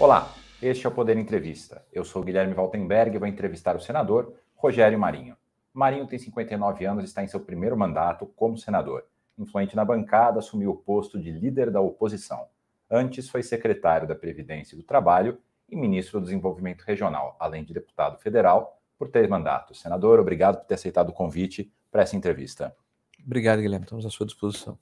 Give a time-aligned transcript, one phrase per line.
[0.00, 1.84] Olá, este é o Poder Entrevista.
[1.92, 5.36] Eu sou Guilherme Valtenberg e vou entrevistar o senador Rogério Marinho.
[5.74, 9.04] Marinho tem 59 anos e está em seu primeiro mandato como senador.
[9.38, 12.46] Influente na bancada, assumiu o posto de líder da oposição.
[12.90, 17.74] Antes foi secretário da Previdência e do Trabalho e ministro do Desenvolvimento Regional, além de
[17.74, 19.82] deputado federal por três mandatos.
[19.82, 22.74] Senador, obrigado por ter aceitado o convite para essa entrevista.
[23.22, 23.84] Obrigado, Guilherme.
[23.84, 24.78] Estamos à sua disposição.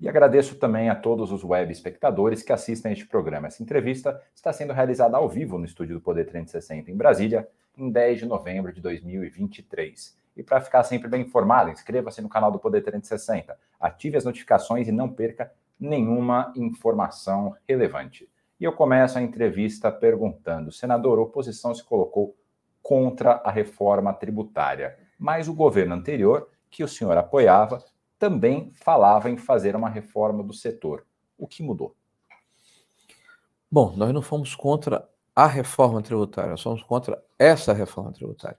[0.00, 3.48] E agradeço também a todos os web espectadores que assistem a este programa.
[3.48, 7.90] Essa entrevista está sendo realizada ao vivo no estúdio do Poder 360 em Brasília, em
[7.90, 10.16] 10 de novembro de 2023.
[10.36, 14.86] E para ficar sempre bem informado, inscreva-se no canal do Poder 360, ative as notificações
[14.86, 18.28] e não perca nenhuma informação relevante.
[18.60, 22.36] E eu começo a entrevista perguntando: senador, a oposição se colocou
[22.80, 27.84] contra a reforma tributária, mas o governo anterior, que o senhor apoiava,
[28.18, 31.06] também falava em fazer uma reforma do setor.
[31.36, 31.94] O que mudou?
[33.70, 38.58] Bom, nós não fomos contra a reforma tributária, nós somos contra essa reforma tributária.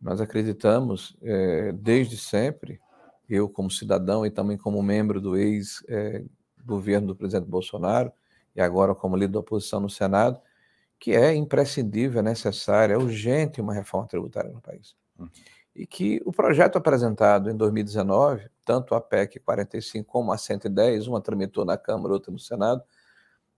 [0.00, 2.80] Nós acreditamos, é, desde sempre,
[3.28, 8.12] eu como cidadão e também como membro do ex-governo é, do presidente Bolsonaro,
[8.54, 10.38] e agora como líder da oposição no Senado,
[10.98, 14.94] que é imprescindível, é necessária, é urgente uma reforma tributária no país.
[15.18, 15.28] Uhum
[15.74, 21.20] e que o projeto apresentado em 2019, tanto a PEC 45 como a 110, uma
[21.20, 22.82] tramitou na Câmara, outra no Senado,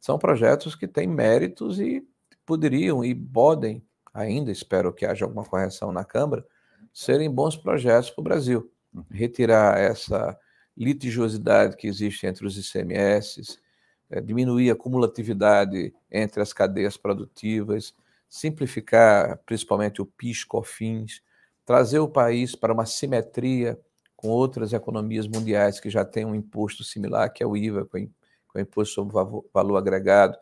[0.00, 2.06] são projetos que têm méritos e
[2.44, 3.82] poderiam e podem,
[4.14, 6.46] ainda espero que haja alguma correção na Câmara,
[6.92, 8.72] serem bons projetos para o Brasil.
[8.94, 9.04] Uhum.
[9.10, 10.38] Retirar essa
[10.76, 13.58] litigiosidade que existe entre os ICMS,
[14.08, 17.94] é, diminuir a cumulatividade entre as cadeias produtivas,
[18.28, 21.22] simplificar principalmente o PIS-COFINS,
[21.66, 23.78] trazer o país para uma simetria
[24.14, 27.98] com outras economias mundiais que já têm um imposto similar, que é o IVA, com
[28.54, 29.14] o imposto sobre
[29.52, 30.38] valor agregado,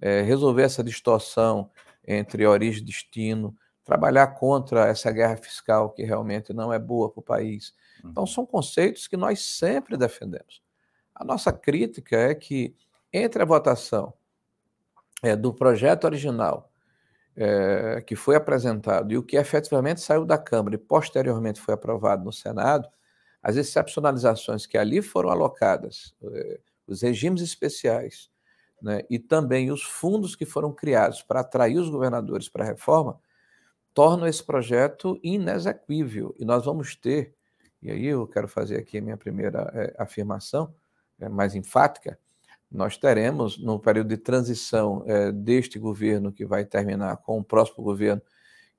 [0.00, 1.70] é, resolver essa distorção
[2.06, 7.20] entre origem e destino, trabalhar contra essa guerra fiscal que realmente não é boa para
[7.20, 7.72] o país.
[8.04, 10.62] Então, são conceitos que nós sempre defendemos.
[11.14, 12.74] A nossa crítica é que,
[13.12, 14.12] entre a votação
[15.22, 16.67] é, do projeto original
[17.40, 22.24] é, que foi apresentado e o que efetivamente saiu da Câmara e posteriormente foi aprovado
[22.24, 22.88] no Senado,
[23.40, 28.28] as excepcionalizações que ali foram alocadas, é, os regimes especiais,
[28.82, 33.20] né, e também os fundos que foram criados para atrair os governadores para a reforma,
[33.94, 36.34] tornam esse projeto inexequível.
[36.38, 37.34] E nós vamos ter,
[37.80, 40.74] e aí eu quero fazer aqui a minha primeira é, afirmação,
[41.30, 42.18] mais enfática,
[42.70, 47.82] nós teremos, no período de transição é, deste governo, que vai terminar com o próximo
[47.82, 48.20] governo,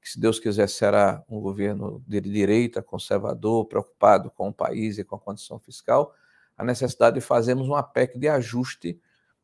[0.02, 5.04] que, se Deus quiser, será um governo de direita, conservador, preocupado com o país e
[5.04, 6.14] com a condição fiscal,
[6.58, 9.00] a necessidade de fazermos uma PEC de ajuste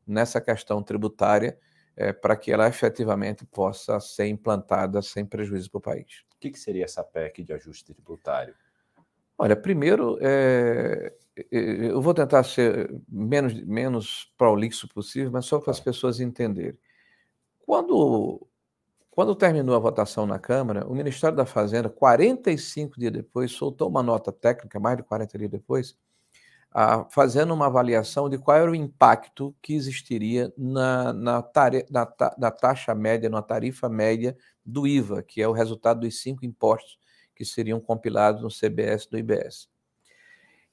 [0.05, 1.57] nessa questão tributária
[1.95, 6.23] é, para que ela efetivamente possa ser implantada sem prejuízo para o país.
[6.33, 8.53] O que, que seria essa PEC de ajuste tributário?
[9.37, 11.13] Olha, primeiro, é,
[11.51, 16.77] eu vou tentar ser menos, menos prolixo possível, mas só para as pessoas entenderem.
[17.65, 18.47] Quando,
[19.11, 24.01] quando terminou a votação na Câmara, o Ministério da Fazenda, 45 dias depois, soltou uma
[24.01, 25.97] nota técnica, mais de 40 dias depois,
[26.71, 32.07] a, fazendo uma avaliação de qual era o impacto que existiria na, na, tare, na,
[32.37, 36.97] na taxa média, na tarifa média do IVA, que é o resultado dos cinco impostos
[37.35, 39.67] que seriam compilados no CBS do IBS.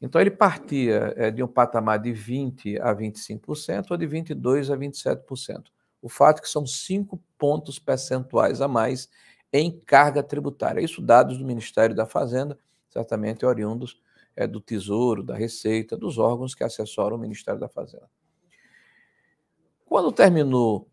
[0.01, 4.77] Então, ele partia é, de um patamar de 20% a 25% ou de 22% a
[4.77, 5.65] 27%.
[6.01, 9.09] O fato é que são cinco pontos percentuais a mais
[9.53, 10.81] em carga tributária.
[10.81, 12.59] Isso dados do Ministério da Fazenda,
[12.89, 14.01] certamente oriundos
[14.35, 18.11] é, do Tesouro, da Receita, dos órgãos que assessoram o Ministério da Fazenda.
[19.85, 20.89] Quando terminou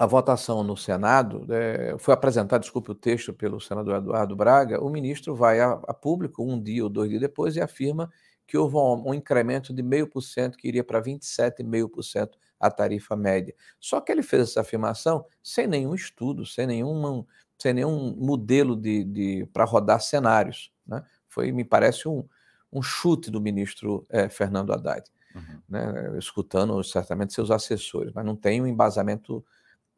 [0.00, 4.88] a votação no Senado, é, foi apresentado, desculpe o texto, pelo senador Eduardo Braga, o
[4.88, 8.10] ministro vai a, a, público um dia ou dois dias depois e afirma
[8.46, 13.14] que houve um, um incremento de meio por cento, que iria para 27,5% a tarifa
[13.14, 13.54] média.
[13.78, 17.22] Só que ele fez essa afirmação sem nenhum estudo, sem nenhum,
[17.58, 20.72] sem nenhum modelo de, de para rodar cenários.
[20.86, 21.04] Né?
[21.28, 22.26] Foi, me parece, um,
[22.72, 25.04] um chute do ministro é, Fernando Haddad,
[25.34, 25.60] uhum.
[25.68, 26.16] né?
[26.18, 29.44] escutando certamente seus assessores, mas não tem um embasamento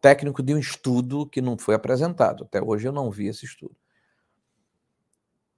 [0.03, 2.45] técnico de um estudo que não foi apresentado.
[2.45, 3.75] Até hoje eu não vi esse estudo.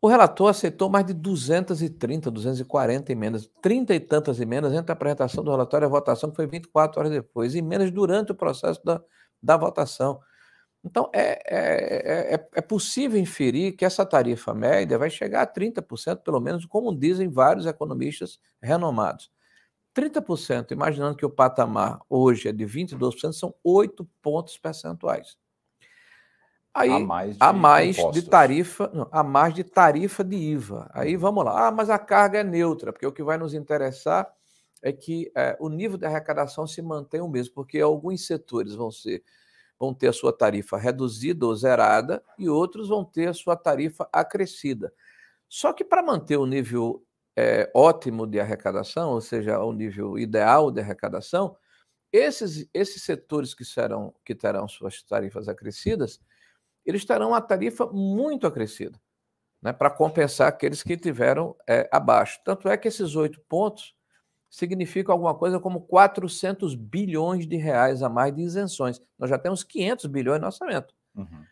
[0.00, 5.42] O relator aceitou mais de 230, 240 emendas, 30 e tantas emendas entre a apresentação
[5.42, 9.00] do relatório e a votação, que foi 24 horas depois, emendas durante o processo da,
[9.42, 10.20] da votação.
[10.84, 16.18] Então, é, é, é, é, possível inferir que essa tarifa média vai chegar a 30%,
[16.18, 19.30] pelo menos, como dizem vários economistas renomados.
[19.94, 25.38] 30%, imaginando que o patamar hoje é de 22%, são 8 pontos percentuais.
[26.74, 30.90] Aí, a mais de, a mais de tarifa, não, a mais de tarifa de IVA.
[30.92, 31.68] Aí vamos lá.
[31.68, 34.28] Ah, mas a carga é neutra, porque o que vai nos interessar
[34.82, 38.90] é que é, o nível de arrecadação se mantém o mesmo, porque alguns setores vão
[38.90, 39.22] ser
[39.78, 44.08] vão ter a sua tarifa reduzida ou zerada e outros vão ter a sua tarifa
[44.12, 44.92] acrescida.
[45.48, 47.04] Só que para manter o nível
[47.36, 51.56] é, ótimo de arrecadação, ou seja, o nível ideal de arrecadação,
[52.12, 56.20] esses, esses setores que, serão, que terão suas tarifas acrescidas,
[56.86, 59.00] eles terão a tarifa muito acrescida,
[59.60, 62.40] né, para compensar aqueles que tiveram é, abaixo.
[62.44, 63.94] Tanto é que esses oito pontos
[64.48, 69.00] significam alguma coisa como 400 bilhões de reais a mais de isenções.
[69.18, 70.94] Nós já temos 500 bilhões no orçamento.
[71.16, 71.44] Uhum.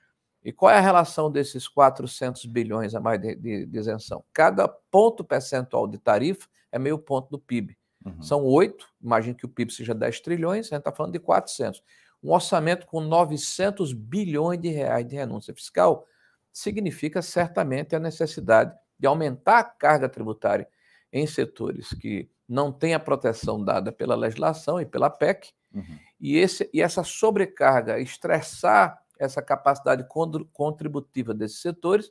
[0.45, 4.25] E qual é a relação desses 400 bilhões a mais de, de, de, isenção?
[4.33, 7.77] Cada ponto percentual de tarifa é meio ponto do PIB.
[8.05, 8.23] Uhum.
[8.23, 11.83] São oito, imagine que o PIB seja 10 trilhões, a gente está falando de 400.
[12.23, 16.07] Um orçamento com 900 bilhões de reais de renúncia fiscal
[16.53, 20.69] significa certamente a necessidade de aumentar a carga tributária
[21.13, 25.99] em setores que não têm a proteção dada pela legislação e pela PEC, uhum.
[26.21, 30.05] e, esse, e essa sobrecarga estressar essa capacidade
[30.53, 32.11] contributiva desses setores,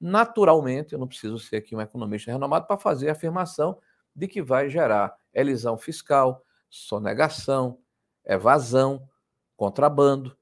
[0.00, 3.78] naturalmente, eu não preciso ser aqui um economista renomado para fazer a afirmação
[4.14, 7.78] de que vai gerar elisão fiscal, sonegação,
[8.24, 9.08] evasão,
[9.56, 10.36] contrabando,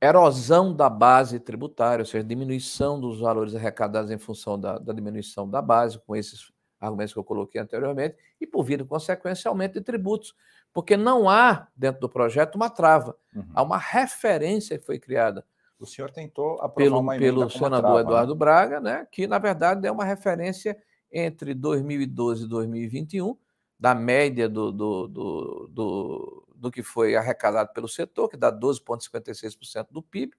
[0.00, 5.48] erosão da base tributária, ou seja, diminuição dos valores arrecadados em função da, da diminuição
[5.48, 9.80] da base, com esses argumentos que eu coloquei anteriormente, e por vir consequência aumento de
[9.80, 10.34] tributos,
[10.72, 13.44] porque não há dentro do projeto uma trava, uhum.
[13.54, 15.44] há uma referência que foi criada.
[15.78, 18.00] O senhor tentou aprovar pelo, uma pelo senador trava, né?
[18.00, 18.38] Eduardo né?
[18.38, 20.76] Braga, né, que na verdade é uma referência
[21.10, 23.36] entre 2012 e 2021,
[23.78, 29.86] da média do, do, do, do, do que foi arrecadado pelo setor, que dá 12,56%
[29.90, 30.34] do PIB,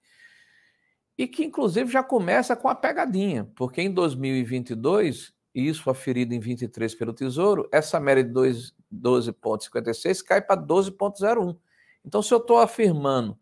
[1.18, 6.94] e que inclusive já começa com a pegadinha, porque em 2022 isso aferido em 23
[6.96, 11.58] pelo Tesouro, essa média de 12,56 cai para 12,01.
[12.06, 13.38] Então, se eu estou afirmando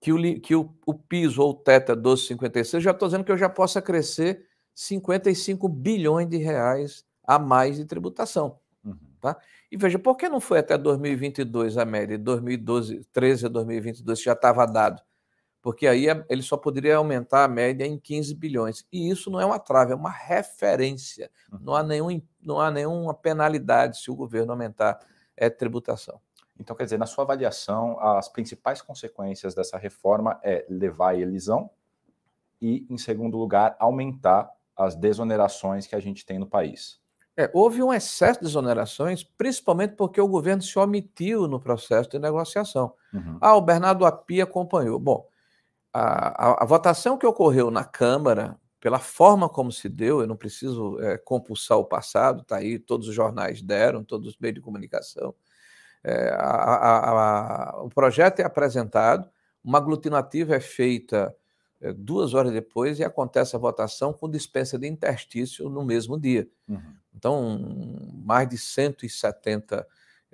[0.00, 3.32] que, o, que o, o, piso ou o teto é 12,56, já estou dizendo que
[3.32, 8.58] eu já possa crescer 55 bilhões de reais a mais de tributação.
[8.84, 8.96] Uhum.
[9.20, 9.36] Tá?
[9.70, 12.18] E veja, por que não foi até 2022 a média?
[12.18, 15.02] De 2012, 13 a 2022 já estava dado
[15.64, 18.86] porque aí ele só poderia aumentar a média em 15 bilhões.
[18.92, 21.30] E isso não é uma trave, é uma referência.
[21.58, 21.86] Não há, uhum.
[21.86, 25.00] nenhum, não há nenhuma penalidade se o governo aumentar
[25.40, 26.20] a tributação.
[26.60, 31.70] Então, quer dizer, na sua avaliação, as principais consequências dessa reforma é levar a elisão
[32.60, 37.00] e, em segundo lugar, aumentar as desonerações que a gente tem no país.
[37.34, 42.18] É, houve um excesso de exonerações, principalmente porque o governo se omitiu no processo de
[42.18, 42.92] negociação.
[43.14, 43.38] Uhum.
[43.40, 44.98] Ah, o Bernardo Api acompanhou.
[44.98, 45.26] Bom,
[45.94, 50.36] a, a, a, votação que ocorreu na Câmara, pela forma como se deu, eu não
[50.36, 54.60] preciso é, compulsar o passado, está aí, todos os jornais deram, todos os meios de
[54.60, 55.32] comunicação.
[56.02, 59.30] É, a, o projeto é apresentado,
[59.62, 61.34] uma aglutinativa é feita
[61.80, 66.48] é, duas horas depois e acontece a votação com dispensa de interstício no mesmo dia.
[66.68, 66.94] Uhum.
[67.14, 69.86] Então, mais de 170,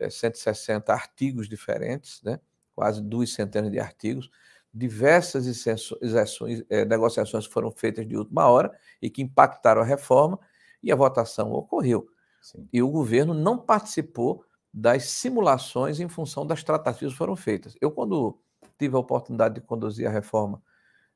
[0.08, 2.40] 160 artigos diferentes, né?
[2.74, 4.30] quase duas centenas de artigos,
[4.72, 5.66] diversas
[6.68, 8.72] é, negociações foram feitas de última hora
[9.02, 10.38] e que impactaram a reforma,
[10.82, 12.08] e a votação ocorreu.
[12.40, 12.66] Sim.
[12.72, 17.76] E o governo não participou das simulações em função das tratativas que foram feitas.
[17.80, 18.38] Eu, quando
[18.78, 20.62] tive a oportunidade de conduzir a reforma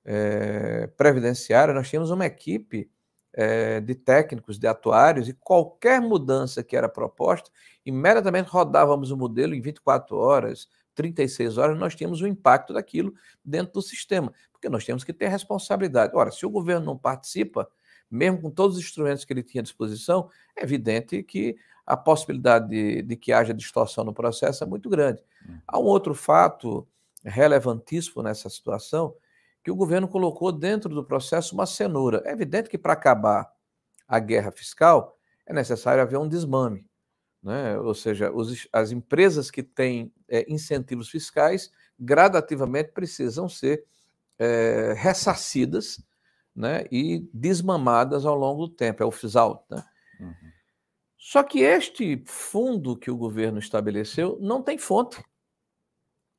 [0.05, 2.91] é, previdenciária, nós tínhamos uma equipe
[3.33, 7.51] é, de técnicos, de atuários, e qualquer mudança que era proposta,
[7.87, 13.75] imediatamente rodávamos o modelo em 24 horas, 36 horas, nós tínhamos o impacto daquilo dentro
[13.75, 16.13] do sistema, porque nós temos que ter responsabilidade.
[16.15, 17.69] Ora, se o governo não participa,
[18.11, 22.69] mesmo com todos os instrumentos que ele tinha à disposição, é evidente que a possibilidade
[22.69, 25.23] de, de que haja distorção no processo é muito grande.
[25.49, 25.59] Hum.
[25.67, 26.87] Há um outro fato
[27.25, 29.15] relevantíssimo nessa situação,
[29.63, 32.23] que o governo colocou dentro do processo uma cenoura.
[32.25, 33.51] É evidente que para acabar
[34.07, 36.87] a guerra fiscal é necessário haver um desmame.
[37.45, 37.79] Né?
[37.79, 41.71] Ou seja, os, as empresas que têm é, incentivos fiscais
[42.01, 43.85] gradativamente precisam ser
[44.39, 46.03] é, ressarcidas
[46.57, 46.87] né?
[46.91, 49.03] e desmamadas ao longo do tempo.
[49.03, 49.67] É o FISAL.
[49.71, 49.85] Né?
[50.21, 50.35] Uhum.
[51.19, 55.23] Só que este fundo que o governo estabeleceu não tem fonte.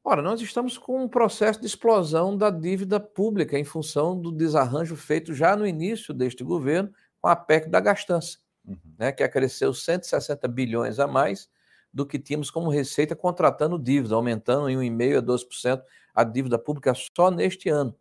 [0.03, 4.95] Ora, nós estamos com um processo de explosão da dívida pública em função do desarranjo
[4.95, 8.77] feito já no início deste governo com a PEC da gastança uhum.
[8.97, 11.49] né, que acresceu 160 bilhões a mais
[11.93, 16.93] do que tínhamos como receita contratando dívida, aumentando em 1,5% a 12% a dívida pública
[16.93, 17.95] só neste ano.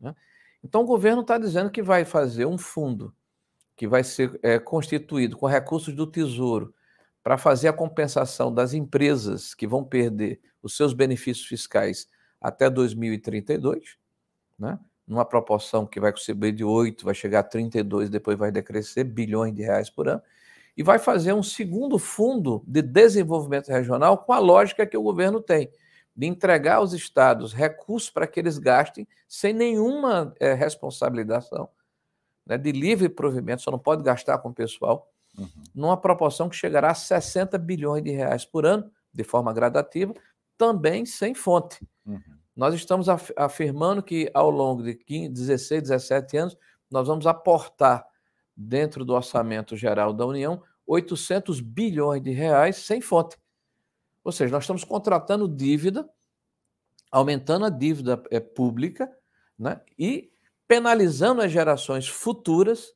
[0.00, 0.14] Né?
[0.62, 3.14] Então, o governo está dizendo que vai fazer um fundo
[3.76, 6.74] que vai ser é, constituído com recursos do Tesouro
[7.22, 12.08] para fazer a compensação das empresas que vão perder os seus benefícios fiscais
[12.40, 13.96] até 2032,
[14.58, 14.78] né?
[15.06, 19.54] Numa proporção que vai subir de 8, vai chegar a 32, depois vai decrescer bilhões
[19.54, 20.22] de reais por ano,
[20.76, 25.40] e vai fazer um segundo fundo de desenvolvimento regional com a lógica que o governo
[25.40, 25.70] tem,
[26.14, 31.68] de entregar aos estados recursos para que eles gastem sem nenhuma é, responsabilização,
[32.44, 35.48] né, de livre provimento, só não pode gastar com o pessoal, uhum.
[35.74, 40.14] numa proporção que chegará a 60 bilhões de reais por ano, de forma gradativa,
[40.58, 41.86] também sem fonte.
[42.04, 42.20] Uhum.
[42.56, 46.56] Nós estamos af afirmando que ao longo de 15, 16, 17 anos,
[46.90, 48.06] nós vamos aportar
[48.56, 53.36] dentro do orçamento geral da União 800 bilhões de reais sem fonte.
[54.24, 56.08] Ou seja, nós estamos contratando dívida,
[57.10, 59.10] aumentando a dívida é, pública
[59.58, 60.32] né, e
[60.66, 62.94] penalizando as gerações futuras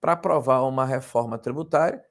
[0.00, 2.02] para aprovar uma reforma tributária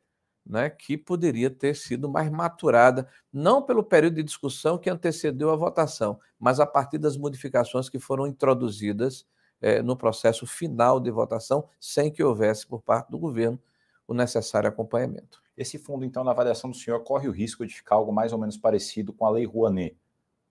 [0.45, 5.55] né, que poderia ter sido mais maturada, não pelo período de discussão que antecedeu a
[5.55, 9.25] votação, mas a partir das modificações que foram introduzidas
[9.61, 13.59] é, no processo final de votação, sem que houvesse, por parte do governo,
[14.05, 15.41] o necessário acompanhamento.
[15.55, 18.39] Esse fundo, então, na avaliação do senhor, corre o risco de ficar algo mais ou
[18.39, 19.95] menos parecido com a Lei Rouanet,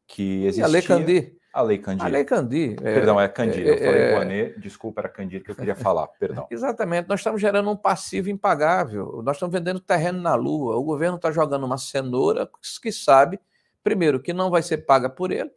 [0.07, 0.63] que existia...
[0.63, 1.42] E a Lei Candir.
[1.53, 2.07] A Lei Candir.
[2.07, 2.73] A Lei Candir.
[2.81, 3.67] É, Perdão, é Candir.
[3.67, 6.47] Eu é, falei é, Rouanet, desculpa, era Candir que eu queria falar, perdão.
[6.51, 7.09] Exatamente.
[7.09, 9.21] Nós estamos gerando um passivo impagável.
[9.23, 10.77] Nós estamos vendendo terreno na Lua.
[10.77, 12.49] O governo está jogando uma cenoura
[12.81, 13.39] que sabe,
[13.83, 15.51] primeiro, que não vai ser paga por ele,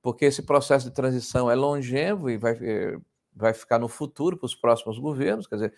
[0.00, 2.96] porque esse processo de transição é longevo e vai, eh,
[3.34, 5.48] vai ficar no futuro para os próximos governos.
[5.48, 5.74] Quer dizer,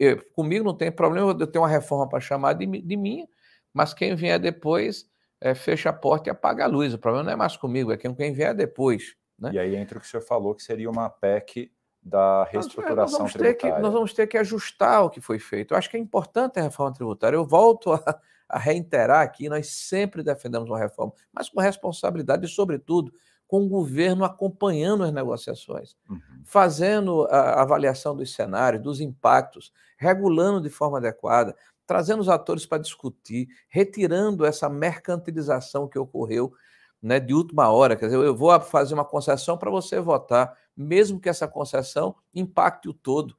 [0.00, 3.28] eu, comigo não tem problema eu ter uma reforma para chamar de, de minha,
[3.72, 5.08] mas quem vier depois
[5.46, 6.92] é, fecha a porta e apaga a luz.
[6.92, 9.16] O problema não é mais comigo, é quem vier depois.
[9.38, 9.50] Né?
[9.52, 11.70] E aí entra o que o senhor falou, que seria uma PEC
[12.02, 13.76] da reestruturação nós, nós tributária.
[13.76, 15.74] Que, nós vamos ter que ajustar o que foi feito.
[15.74, 17.36] Eu acho que é importante a reforma tributária.
[17.36, 22.48] Eu volto a, a reiterar aqui, nós sempre defendemos uma reforma, mas com responsabilidade e,
[22.48, 23.12] sobretudo,
[23.46, 26.20] com o governo acompanhando as negociações, uhum.
[26.44, 31.54] fazendo a avaliação dos cenários, dos impactos, regulando de forma adequada,
[31.86, 36.52] trazendo os atores para discutir, retirando essa mercantilização que ocorreu
[37.00, 37.96] né, de última hora.
[37.96, 42.88] Quer dizer, eu vou fazer uma concessão para você votar, mesmo que essa concessão impacte
[42.88, 43.36] o todo.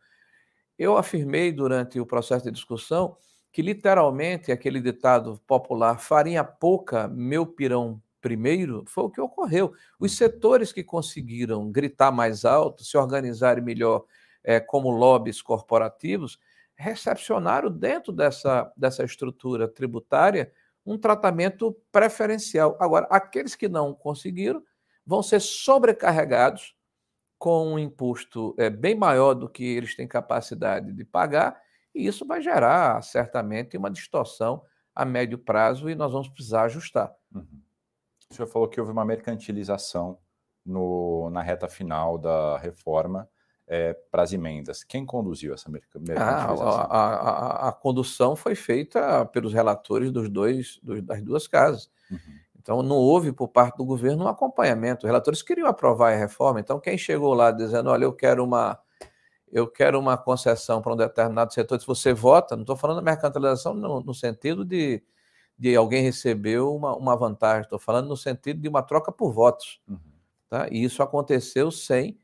[0.78, 3.18] Eu afirmei durante o processo de discussão
[3.52, 9.74] que, literalmente, aquele ditado popular, farinha pouca, meu pirão primeiro, foi o que ocorreu.
[10.00, 10.18] Os uhum.
[10.18, 14.06] setores que conseguiram gritar mais alto, se organizarem melhor
[14.44, 16.40] é, como lobbies corporativos,
[16.78, 20.52] recepcionaram dentro dessa, dessa estrutura tributária
[20.86, 22.78] um tratamento preferencial.
[22.80, 24.64] Agora, aqueles que não conseguiram
[25.06, 26.76] vão ser sobrecarregados
[27.38, 31.60] com um imposto é, bem maior do que eles têm capacidade de pagar,
[31.94, 34.64] e isso vai gerar certamente uma distorção
[34.96, 37.14] a médio prazo e nós vamos precisar ajustar.
[37.34, 37.62] Uhum.
[38.30, 40.20] O senhor falou que houve uma mercantilização
[40.66, 43.30] no, na reta final da reforma
[43.68, 44.84] é, para as emendas.
[44.84, 46.26] Quem conduziu essa mercantilização?
[46.26, 51.90] Ah, a, a, a, condução foi feita pelos relatores dos dois, dos, das duas casas.
[52.10, 52.20] Uhum.
[52.58, 55.06] Então, não houve por parte do governo um acompanhamento.
[55.06, 58.80] Os relatores queriam aprovar a reforma, então quem chegou lá dizendo, olha, eu quero uma,
[59.52, 63.04] eu quero uma concessão para um determinado setor, se você vota, não estou falando da
[63.04, 65.02] mercantilização no, no sentido de,
[65.58, 69.82] de alguém receber uma, uma vantagem, estou falando no sentido de uma troca por votos.
[69.88, 69.98] Uhum.
[70.50, 70.68] Tá?
[70.70, 72.18] E isso aconteceu sem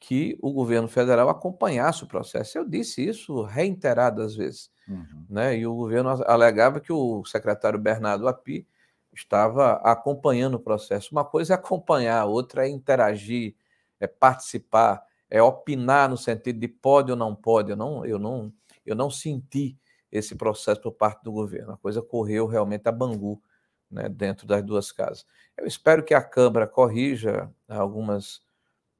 [0.00, 2.56] que o governo federal acompanhasse o processo.
[2.56, 4.70] Eu disse isso reiteradas vezes.
[4.88, 5.26] Uhum.
[5.28, 5.58] Né?
[5.58, 8.66] E o governo alegava que o secretário Bernardo Api
[9.12, 11.08] estava acompanhando o processo.
[11.12, 13.54] Uma coisa é acompanhar, outra é interagir,
[13.98, 17.70] é participar, é opinar no sentido de pode ou não pode.
[17.70, 18.52] Eu não, eu não,
[18.86, 19.76] eu não senti
[20.10, 21.72] esse processo por parte do governo.
[21.72, 23.42] A coisa correu realmente a Bangu,
[23.90, 25.26] né, dentro das duas casas.
[25.56, 28.40] Eu espero que a Câmara corrija algumas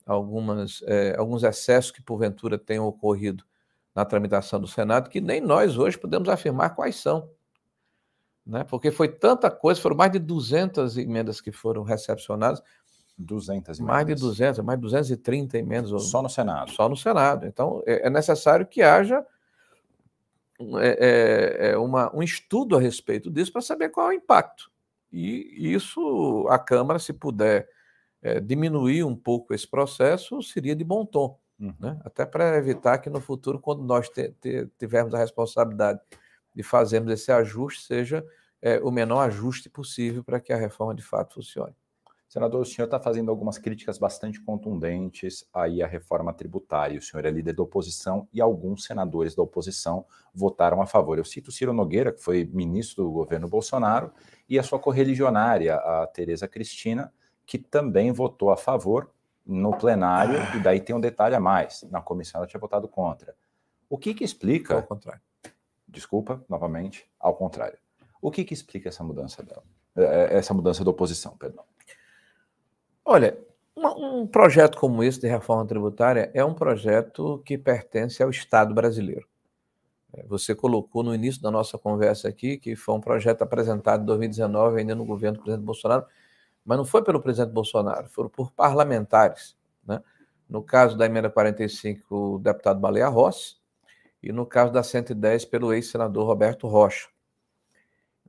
[0.08, 3.44] algumas, é, alguns excessos que porventura tenham ocorrido
[3.94, 7.30] na tramitação do Senado, que nem nós hoje podemos afirmar quais são.
[8.46, 8.64] Né?
[8.64, 12.62] Porque foi tanta coisa, foram mais de 200 emendas que foram recepcionadas.
[13.18, 13.94] 200 emendas.
[13.94, 15.90] Mais de 200, mais de 230 emendas.
[16.04, 16.70] Só no Senado.
[16.70, 17.46] Só no Senado.
[17.46, 19.26] Então, é, é necessário que haja
[20.80, 24.70] é, é, é uma, um estudo a respeito disso para saber qual é o impacto.
[25.12, 27.68] E isso a Câmara, se puder
[28.22, 31.75] é, diminuir um pouco esse processo seria de bom tom, uhum.
[31.78, 31.98] né?
[32.04, 36.00] até para evitar que no futuro, quando nós te, te, tivermos a responsabilidade
[36.54, 38.25] de fazermos esse ajuste, seja
[38.60, 41.75] é, o menor ajuste possível para que a reforma de fato funcione.
[42.28, 46.98] Senador, o senhor está fazendo algumas críticas bastante contundentes aí à reforma tributária.
[46.98, 51.16] O senhor é líder da oposição e alguns senadores da oposição votaram a favor.
[51.16, 54.12] Eu cito Ciro Nogueira, que foi ministro do governo Bolsonaro,
[54.46, 57.10] e a sua correligionária, a Tereza Cristina,
[57.49, 59.11] que também votou a favor
[59.45, 61.83] no plenário, e daí tem um detalhe a mais.
[61.90, 63.35] Na comissão ela tinha votado contra.
[63.88, 64.75] O que que explica...
[64.75, 65.23] Ao contrário.
[65.88, 67.78] Desculpa, novamente, ao contrário.
[68.21, 69.62] O que que explica essa mudança dela?
[69.97, 71.64] É, essa mudança da oposição, perdão.
[73.02, 73.38] Olha,
[73.75, 79.26] um projeto como esse de reforma tributária é um projeto que pertence ao Estado brasileiro.
[80.12, 84.07] É, você colocou no início da nossa conversa aqui que foi um projeto apresentado em
[84.07, 86.05] 2019, ainda no governo do presidente Bolsonaro,
[86.68, 89.56] mas não foi pelo presidente Bolsonaro, foram por parlamentares.
[89.87, 90.02] Né?
[90.46, 93.56] No caso da emenda 45, o deputado Baleia Rossi,
[94.22, 97.08] e no caso da 110, pelo ex-senador Roberto Rocha.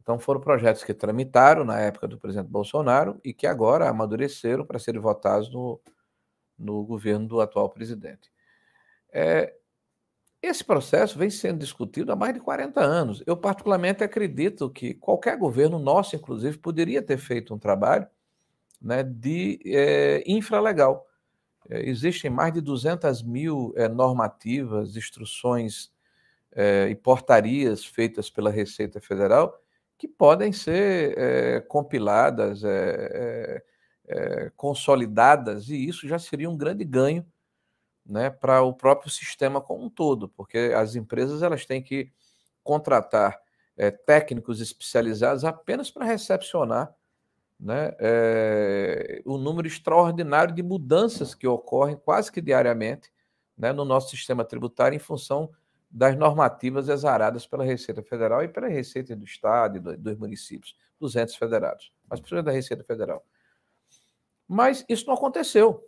[0.02, 4.80] Então, foram projetos que tramitaram na época do presidente Bolsonaro e que agora amadureceram para
[4.80, 5.78] serem votados no,
[6.58, 8.32] no governo do atual presidente.
[9.12, 9.54] É,
[10.42, 13.22] esse processo vem sendo discutido há mais de 40 anos.
[13.26, 18.08] Eu, particularmente, acredito que qualquer governo, nosso inclusive, poderia ter feito um trabalho
[18.82, 21.06] né, de é, infralegal.
[21.70, 25.92] É, existem mais de 200 mil é, normativas, instruções
[26.52, 29.60] é, e portarias feitas pela Receita Federal
[29.98, 33.62] que podem ser é, compiladas, é,
[34.56, 37.24] consolidadas, e isso já seria um grande ganho
[38.06, 42.12] né, para o próprio sistema como um todo, porque as empresas elas têm que
[42.64, 43.40] contratar
[44.06, 46.96] técnicos especializados apenas para recepcionar
[47.60, 47.92] né,
[49.26, 53.12] o número extraordinário de mudanças que ocorrem quase que diariamente
[53.58, 55.52] né, no nosso sistema tributário em função
[55.92, 61.16] das normativas exaradas pela Receita Federal e pela Receita do Estado e dos municípios, dos
[61.16, 63.26] entes federados, mas principalmente da Receita Federal.
[64.48, 65.86] Mas isso não aconteceu.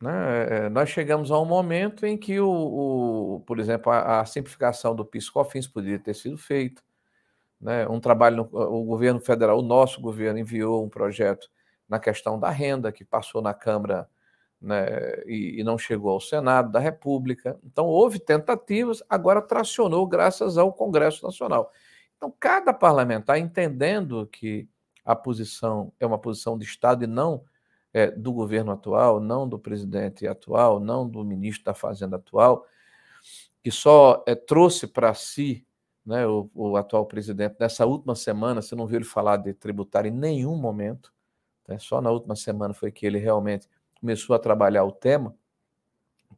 [0.00, 0.66] Né?
[0.66, 4.94] É, nós chegamos a um momento em que, o, o por exemplo, a, a, simplificação
[4.94, 6.82] do PIS-COFINS poderia ter sido feita.
[7.60, 7.86] Né?
[7.88, 11.48] Um trabalho, no, o governo federal, o nosso governo, enviou um projeto
[11.88, 14.08] na questão da renda, que passou na Câmara
[14.60, 17.58] né, e, e, não chegou ao Senado da República.
[17.64, 21.70] Então, houve tentativas, agora tracionou graças ao Congresso Nacional.
[22.16, 24.68] Então, cada parlamentar, entendendo que
[25.04, 27.44] a posição é uma posição de Estado e não
[27.92, 32.66] é, do governo atual, não do presidente atual, não do ministro da Fazenda atual,
[33.62, 35.66] que só é, trouxe para si
[36.06, 40.08] né, o, o, atual presidente nessa última semana, você não viu ele falar de tributário
[40.08, 41.12] em nenhum momento,
[41.66, 43.68] né, só na última semana foi que ele realmente
[44.00, 45.34] começou a trabalhar o tema,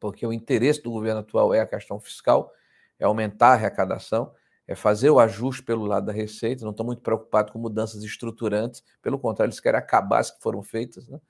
[0.01, 2.53] porque o interesse do governo atual é a questão fiscal,
[2.99, 4.33] é aumentar a arrecadação,
[4.67, 8.83] é fazer o ajuste pelo lado da receita, não estão muito preocupados com mudanças estruturantes,
[9.03, 11.09] pelo contrário, eles querem acabar as que foram feitas.
[11.09, 11.21] Né?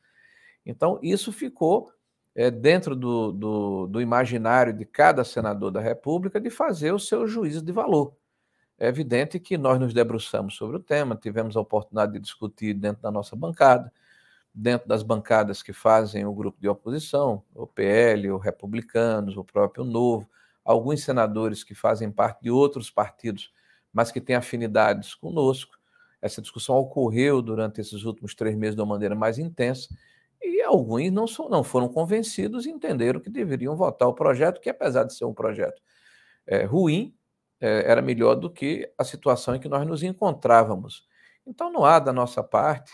[0.66, 1.90] Então, isso ficou
[2.34, 7.26] é, dentro do, do, do, imaginário de cada senador da República de fazer o seu
[7.26, 8.14] juízo de valor.
[8.78, 13.02] É evidente que nós nos debruçamos sobre o tema, tivemos a oportunidade de discutir dentro
[13.02, 13.92] da nossa bancada,
[14.54, 19.84] dentro das bancadas que fazem o grupo de oposição, o PL, o Republicanos, o próprio
[19.84, 20.28] Novo,
[20.64, 23.52] alguns senadores que fazem parte de outros partidos,
[23.92, 25.76] mas que têm afinidades conosco.
[26.22, 29.88] Essa discussão ocorreu durante esses últimos três meses de uma maneira mais intensa
[30.40, 34.70] e alguns não, são, não foram convencidos e entenderam que deveriam votar o projeto, que
[34.70, 35.82] apesar de ser um projeto
[36.46, 37.14] é, ruim,
[37.60, 41.06] é, era melhor do que a situação em que nós nos encontrávamos.
[41.46, 42.92] Então não há da nossa parte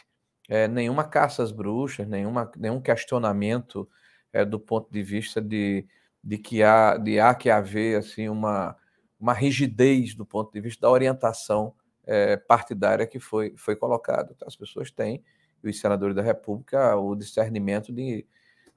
[0.48, 3.88] é, nenhuma caça às bruxas, nenhuma, nenhum questionamento
[4.32, 5.86] é, do ponto de vista de,
[6.22, 8.76] de que há, de há que haver assim, uma,
[9.18, 11.74] uma rigidez do ponto de vista da orientação
[12.06, 14.32] é, partidária que foi, foi colocada.
[14.34, 15.22] Então, as pessoas têm,
[15.62, 18.26] os senadores da República, o discernimento de,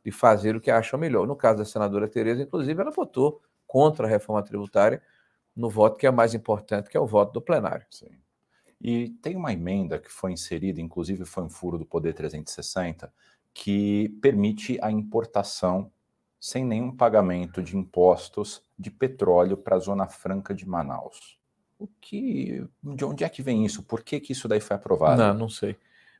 [0.05, 1.27] de fazer o que acham melhor.
[1.27, 5.01] No caso da senadora Tereza, inclusive, ela votou contra a reforma tributária
[5.57, 7.85] no voto que é mais importante, que é o voto do plenário.
[7.89, 8.11] Sim.
[8.79, 13.11] E tem uma emenda que foi inserida, inclusive foi um furo do Poder 360,
[13.51, 15.91] que permite a importação
[16.39, 21.39] sem nenhum pagamento de impostos de petróleo para a Zona Franca de Manaus.
[21.79, 23.81] O que, de onde é que vem isso?
[23.81, 25.21] Por que, que isso daí foi aprovado?
[25.21, 25.75] Não, não sei.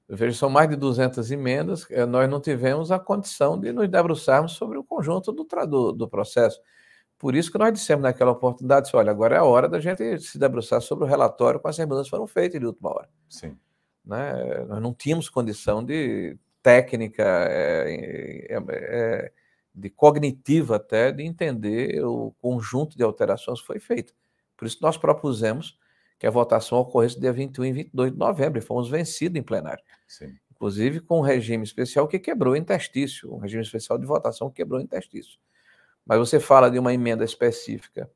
[0.09, 3.87] Eu vejo são mais de 200 emendas, eh, nós não tivemos a condição de nos
[3.89, 6.59] debruçarmos sobre o conjunto do, do, do processo.
[7.17, 10.37] Por isso que nós dissemos naquela oportunidade, olha, agora é a hora da gente se
[10.37, 13.09] debruçar sobre o relatório com as mudanças que foram feitas de última hora.
[13.27, 13.57] Sim.
[14.05, 14.65] Né?
[14.67, 19.31] Nós não tínhamos condição de técnica, é, é, é,
[19.73, 24.13] de cognitiva até, de entender o conjunto de alterações que foi feito.
[24.55, 25.77] Por isso nós propusemos
[26.19, 29.83] que a votação ocorresse dia 21 e 22 de novembro, e fomos vencidos em plenário.
[30.07, 30.35] Sim.
[30.51, 34.57] Inclusive com um regime especial que quebrou o interstício, um regime especial de votação que
[34.57, 35.39] quebrou o interstício.
[36.07, 38.09] Mas você fala de uma emenda específica,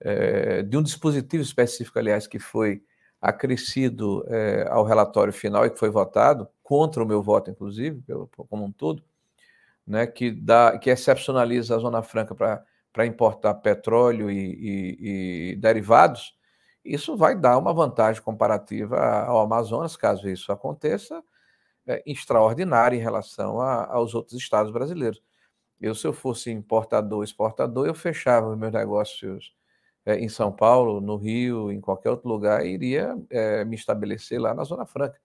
[0.00, 2.82] é, de um dispositivo específico, aliás, que foi
[3.20, 8.26] acrescido é, ao relatório final e que foi votado, contra o meu voto, inclusive, pelo,
[8.48, 9.04] como um todo,
[9.86, 16.34] né, que, dá, que excepcionaliza a Zona Franca para importar petróleo e, e, e, derivados,
[16.82, 21.22] isso vai dar uma vantagem comparativa ao Amazonas, caso isso aconteça,
[21.86, 25.20] é, extraordinária em relação a, aos outros estados brasileiros.
[25.80, 29.54] Eu, se eu fosse importador, exportador, eu fechava os meus negócios
[30.04, 34.40] é, em São Paulo, no Rio, em qualquer outro lugar, e iria é, me estabelecer
[34.40, 35.18] lá na Zona Franca.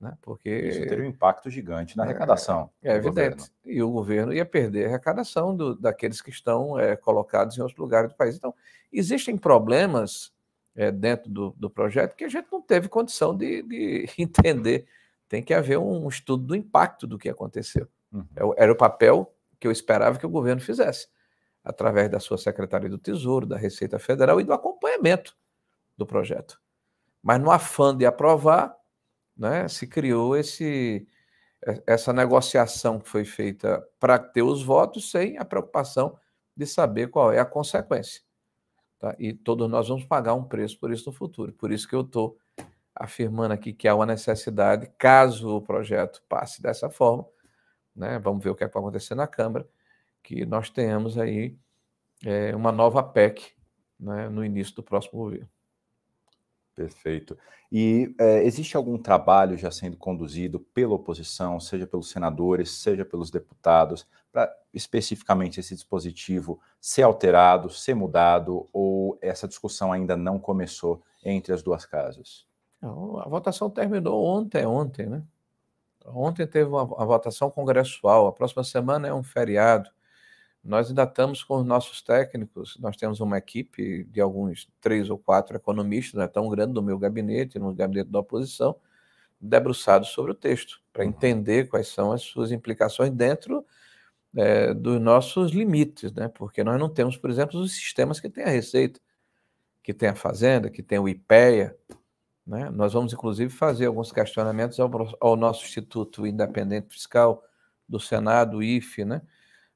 [0.00, 0.14] Né?
[0.20, 2.70] Porque isso teria um impacto gigante na é, arrecadação.
[2.82, 3.36] É, é evidente.
[3.36, 3.44] Governo.
[3.64, 7.78] E o governo ia perder a arrecadação do, daqueles que estão é, colocados em outros
[7.78, 8.36] lugares do país.
[8.36, 8.54] Então,
[8.92, 10.32] existem problemas
[10.74, 14.86] é, dentro do, do, projeto que a gente não teve condição de, de entender.
[15.28, 17.88] Tem que haver um estudo do impacto do que aconteceu.
[18.12, 18.54] Uhum.
[18.56, 21.08] Era o papel que eu esperava que o governo fizesse,
[21.64, 25.36] através da sua Secretaria do Tesouro, da Receita Federal e do acompanhamento
[25.96, 26.60] do projeto.
[27.22, 28.76] Mas no afã de aprovar,
[29.36, 31.06] né, se criou esse,
[31.86, 36.18] essa negociação que foi feita para ter os votos sem a preocupação
[36.56, 38.22] de saber qual é a consequência.
[38.98, 39.14] Tá?
[39.18, 41.52] E todos nós vamos pagar um preço por isso no futuro.
[41.52, 42.38] Por isso que eu estou
[42.94, 47.26] afirmando aqui que há uma necessidade, caso o projeto passe dessa forma,
[47.96, 49.66] né, vamos ver o que, é que vai acontecer na Câmara,
[50.22, 51.56] que nós tenhamos aí
[52.24, 53.52] é, uma nova PEC
[53.98, 55.48] né, no início do próximo governo.
[56.74, 57.38] Perfeito.
[57.72, 63.30] E é, existe algum trabalho já sendo conduzido pela oposição, seja pelos senadores, seja pelos
[63.30, 71.02] deputados, para especificamente esse dispositivo ser alterado, ser mudado, ou essa discussão ainda não começou
[71.24, 72.46] entre as duas casas?
[72.80, 75.22] Não, a votação terminou ontem, ontem, né?
[76.08, 79.90] Ontem teve uma, uma votação congressual, a próxima semana é um feriado.
[80.62, 85.18] Nós ainda estamos com os nossos técnicos, nós temos uma equipe de alguns três ou
[85.18, 88.76] quatro economistas, não é tão grande no meu gabinete, no gabinete da oposição,
[89.40, 91.10] debruçados sobre o texto, para uhum.
[91.10, 93.64] entender quais são as suas implicações dentro
[94.36, 96.28] é, dos nossos limites, né?
[96.28, 99.00] porque nós não temos, por exemplo, os sistemas que tem a Receita,
[99.82, 101.76] que tem a Fazenda, que tem o IPEA.
[102.46, 102.70] Né?
[102.70, 107.42] Nós vamos, inclusive, fazer alguns questionamentos ao, ao nosso Instituto Independente Fiscal
[107.88, 109.22] do Senado, IFE, né?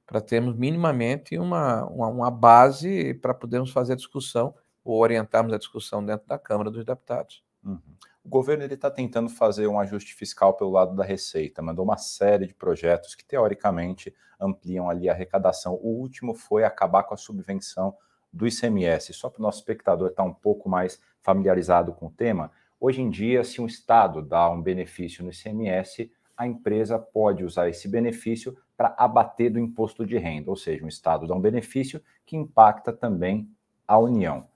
[0.06, 4.54] para termos minimamente uma, uma, uma base para podermos fazer a discussão
[4.84, 7.44] ou orientarmos a discussão dentro da Câmara dos Deputados.
[7.64, 7.80] Uhum.
[8.24, 12.46] O governo está tentando fazer um ajuste fiscal pelo lado da Receita, mandou uma série
[12.46, 15.74] de projetos que, teoricamente, ampliam ali a arrecadação.
[15.74, 17.94] O último foi acabar com a subvenção
[18.32, 19.12] do ICMS.
[19.12, 23.10] Só para o nosso espectador estar um pouco mais familiarizado com o tema, hoje em
[23.10, 28.56] dia, se um Estado dá um benefício no ICMS, a empresa pode usar esse benefício
[28.76, 32.92] para abater do imposto de renda, ou seja, um Estado dá um benefício que impacta
[32.92, 33.46] também
[33.86, 34.48] a União.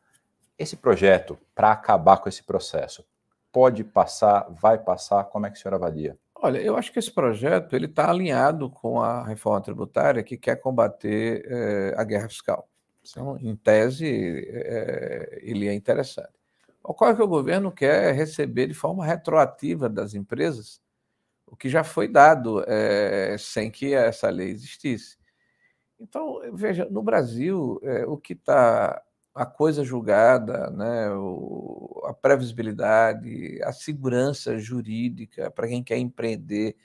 [0.58, 3.04] Esse projeto, para acabar com esse processo,
[3.52, 5.24] pode passar, vai passar?
[5.24, 6.16] Como é que o senhor avalia?
[6.34, 10.56] Olha, eu acho que esse projeto ele está alinhado com a reforma tributária que quer
[10.56, 12.68] combater eh, a guerra fiscal.
[13.02, 16.43] Então, em tese, eh, ele é interessante.
[16.84, 20.82] Ocorre que o governo quer receber de forma retroativa das empresas
[21.46, 25.16] o que já foi dado é, sem que essa lei existisse.
[25.98, 29.02] Então, veja, no Brasil, é, o que está
[29.34, 36.76] a coisa julgada, né, o, a previsibilidade, a segurança jurídica para quem quer empreender,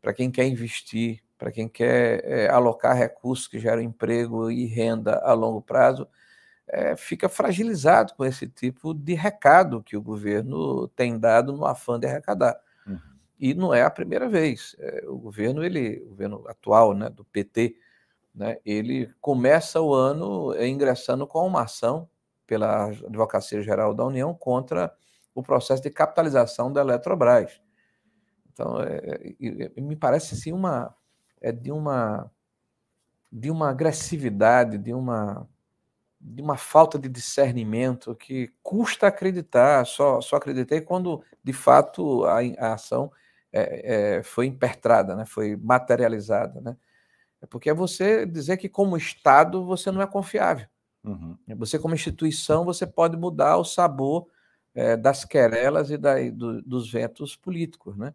[0.00, 5.18] para quem quer investir, para quem quer é, alocar recursos que geram emprego e renda
[5.24, 6.08] a longo prazo,
[6.68, 11.98] é, fica fragilizado com esse tipo de recado que o governo tem dado no afã
[11.98, 12.60] de arrecadar.
[13.38, 14.74] E não é a primeira vez.
[14.78, 17.76] É, o governo, ele, o governo atual, né, do PT,
[18.34, 22.08] né, ele começa o ano ingressando com uma ação
[22.46, 24.92] pela Advocacia Geral da União contra
[25.34, 27.60] o processo de capitalização da Eletrobras.
[28.52, 29.34] Então, é,
[29.76, 30.94] é, me parece assim uma
[31.40, 32.30] é de uma
[33.30, 35.46] de uma agressividade, de uma
[36.20, 39.84] de uma falta de discernimento que custa acreditar.
[39.86, 43.12] Só só acreditei quando de fato a, a ação
[43.52, 45.24] é, é, foi impertrada, né?
[45.24, 46.60] foi materializada.
[46.60, 46.76] Né?
[47.40, 50.66] É porque é você dizer que, como Estado, você não é confiável.
[51.04, 51.36] Uhum.
[51.56, 54.26] Você, como instituição, você pode mudar o sabor
[54.74, 57.96] é, das querelas e da, do, dos ventos políticos.
[57.96, 58.12] Né?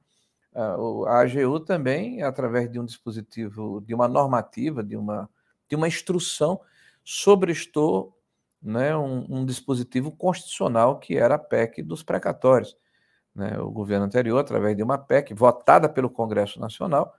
[0.53, 5.29] A AGU também, através de um dispositivo, de uma normativa, de uma,
[5.69, 6.59] de uma instrução,
[7.03, 8.17] sobrestou
[8.61, 12.77] né, um, um, dispositivo constitucional que era a PEC dos precatórios.
[13.33, 13.57] Né?
[13.59, 17.13] O governo anterior, através de uma PEC votada pelo Congresso Nacional,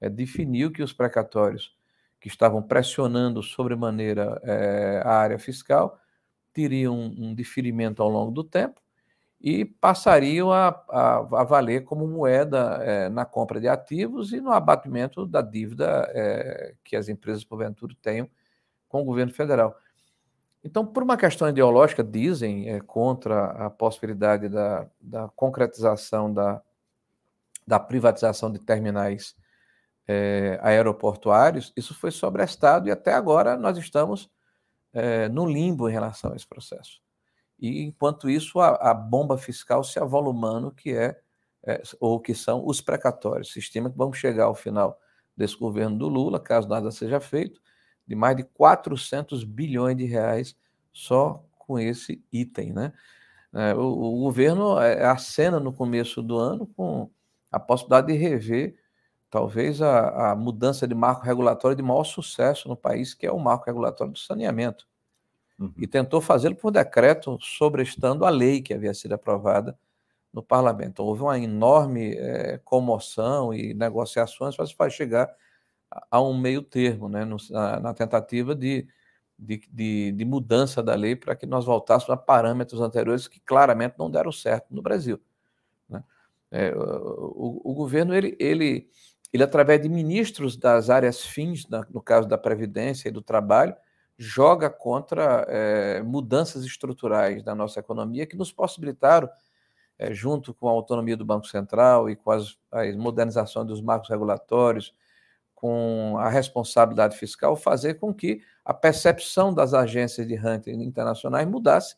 [0.00, 1.74] é, definiu que os precatórios
[2.20, 5.98] que estavam pressionando sobremaneira é, a área fiscal
[6.52, 8.80] teriam um, um diferimento ao longo do tempo
[9.40, 14.52] e passariam a, a, a valer como moeda é, na compra de ativos e no
[14.52, 16.08] abatimento da dívida
[16.82, 18.28] que as empresas, porventura, tenham
[18.94, 19.76] com o governo federal.
[20.62, 26.62] Então, por uma questão ideológica, dizem é, contra a possibilidade da, da concretização da,
[27.66, 29.34] da privatização de terminais
[30.06, 34.30] é, aeroportuários, isso foi sobrestado e até agora nós estamos
[34.92, 37.02] é, no limbo em relação a esse processo.
[37.58, 41.20] E, enquanto isso, a, a bomba fiscal se avolumando, que é,
[41.64, 43.52] é, ou que são os precatórios.
[43.52, 45.00] Se estima que vamos chegar ao final
[45.36, 47.60] desse governo do Lula, caso nada seja feito,
[48.06, 50.56] de mais de 400 bilhões de reais
[50.92, 52.72] só com esse item.
[52.72, 52.92] Né?
[53.52, 57.10] É, o, o governo é, acena no começo do ano com
[57.50, 58.76] a possibilidade de rever
[59.34, 63.38] talvez a, a, mudança de marco regulatório de maior sucesso no país, que é o
[63.38, 64.86] marco regulatório do saneamento.
[65.58, 65.72] Uhum.
[65.76, 69.76] E tentou fazê-lo por decreto, sobrestando a lei que havia sido aprovada
[70.32, 71.02] no parlamento.
[71.02, 75.28] Houve uma enorme é, comoção e negociações para chegar
[76.10, 78.86] a um meio termo, né, no, na, na, tentativa de,
[79.38, 83.94] de, de, de, mudança da lei para que nós voltássemos a parâmetros anteriores que claramente
[83.98, 85.20] não deram certo no Brasil.
[85.88, 86.02] Né?
[86.50, 88.88] É, o, o, governo, ele, ele,
[89.32, 93.76] ele, através de ministros das áreas fins, na, no caso da Previdência e do Trabalho,
[94.16, 99.28] joga contra é, mudanças estruturais da nossa economia que nos possibilitaram,
[99.98, 104.08] é, junto com a autonomia do Banco Central e com as, as modernizações dos marcos
[104.08, 104.94] regulatórios,
[105.64, 111.96] com a responsabilidade fiscal, fazer com que a percepção das agências de ranking internacionais mudasse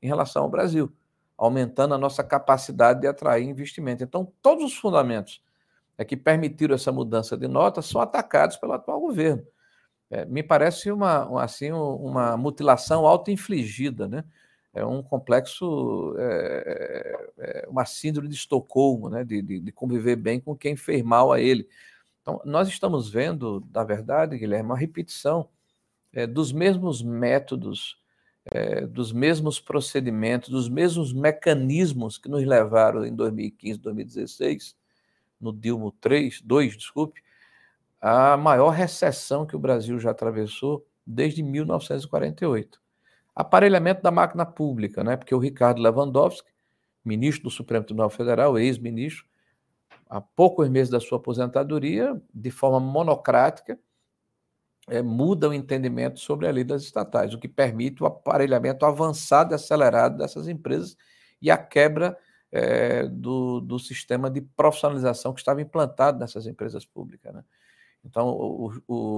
[0.00, 0.92] em relação ao Brasil,
[1.36, 4.04] aumentando a nossa capacidade de atrair investimento.
[4.04, 5.42] Então, todos os fundamentos
[5.98, 9.44] é que permitiram essa mudança de nota são atacados pelo atual governo.
[10.08, 14.22] É, me parece uma, assim, uma mutilação auto-infligida, né?
[14.72, 16.22] É um complexo, é,
[17.36, 19.24] é, é, uma síndrome de Estocolmo, né?
[19.24, 21.68] De, de, de conviver bem com quem fez mal a ele.
[22.28, 25.48] Então, nós estamos vendo, na verdade, Guilherme, uma repetição
[26.12, 27.98] é, dos mesmos métodos,
[28.44, 34.76] é, dos mesmos procedimentos, dos mesmos mecanismos que nos levaram em 2015, 2016,
[35.40, 37.22] no Dilma 3, 2, desculpe,
[37.98, 42.78] a maior recessão que o Brasil já atravessou desde 1948.
[43.34, 45.16] Aparelhamento da máquina pública, né?
[45.16, 46.50] porque o Ricardo Lewandowski,
[47.02, 49.24] ministro do Supremo Tribunal Federal, ex-ministro,
[50.08, 53.78] há poucos meses da sua aposentadoria, de forma monocrática,
[54.88, 59.52] é, muda o entendimento sobre a lei das estatais, o que permite o aparelhamento avançado
[59.52, 60.96] e acelerado dessas empresas
[61.40, 62.16] e a quebra
[62.50, 67.34] é, do, do sistema de profissionalização que estava implantado nessas empresas públicas.
[67.34, 67.44] Né?
[68.04, 68.72] Então, o,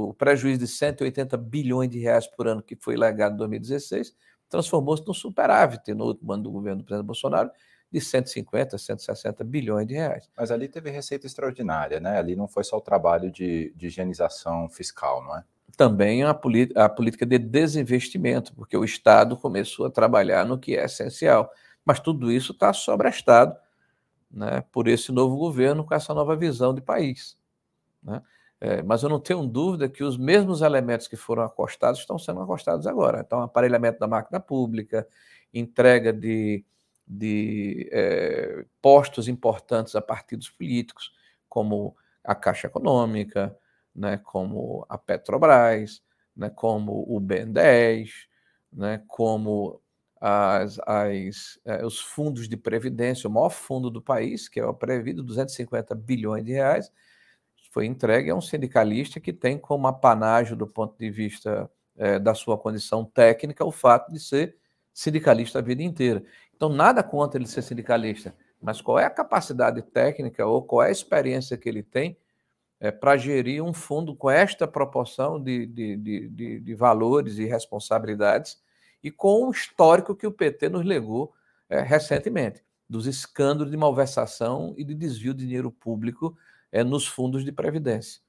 [0.08, 4.14] o, prejuízo de 180 bilhões de reais por ano que foi legado em 2016
[4.48, 7.50] transformou-se num superávit no último ano do governo do presidente Bolsonaro
[7.90, 10.28] de 150, 160 bilhões de reais.
[10.36, 12.18] Mas ali teve receita extraordinária, né?
[12.18, 15.44] Ali não foi só o trabalho de, de higienização fiscal, não é?
[15.76, 20.84] Também a, a política de desinvestimento, porque o Estado começou a trabalhar no que é
[20.84, 21.50] essencial.
[21.84, 23.56] Mas tudo isso está sobrestado
[24.30, 27.36] né, por esse novo governo com essa nova visão de país.
[28.02, 28.22] Né?
[28.60, 32.40] É, mas eu não tenho dúvida que os mesmos elementos que foram acostados estão sendo
[32.40, 33.22] acostados agora.
[33.26, 35.08] Então, aparelhamento da máquina pública,
[35.52, 36.64] entrega de
[37.12, 41.12] de é, postos importantes a partidos políticos,
[41.48, 43.56] como a Caixa Econômica,
[43.92, 46.02] né, como a Petrobras,
[46.36, 48.10] né, como o BN10,
[48.72, 49.80] né, como
[50.20, 54.72] as, as, é, os fundos de previdência, o maior fundo do país, que é o
[54.72, 56.92] Prevido, 250 bilhões de reais,
[57.72, 62.34] foi entregue a um sindicalista que tem como apanágio, do ponto de vista é, da
[62.34, 64.56] sua condição técnica, o fato de ser
[64.92, 66.22] sindicalista a vida inteira.
[66.60, 70.88] Então, nada contra ele ser sindicalista, mas qual é a capacidade técnica ou qual é
[70.88, 72.18] a experiência que ele tem
[72.78, 78.60] é, para gerir um fundo com esta proporção de, de, de, de, valores e responsabilidades
[79.02, 81.32] e com o histórico que o PT nos legou
[81.66, 86.36] é, recentemente, dos escândalos de malversação e de desvio de dinheiro público
[86.70, 88.20] é, nos fundos de previdência.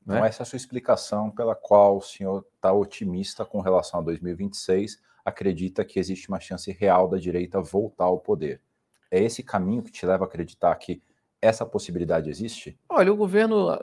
[0.00, 0.28] Então, né?
[0.28, 4.98] essa é a sua explicação pela qual o senhor está otimista com relação a 2026
[5.26, 8.60] acredita que existe uma chance real da direita voltar ao poder.
[9.10, 11.02] É esse caminho que te leva a acreditar que
[11.42, 12.78] essa possibilidade existe?
[12.88, 13.78] Olha, o governo.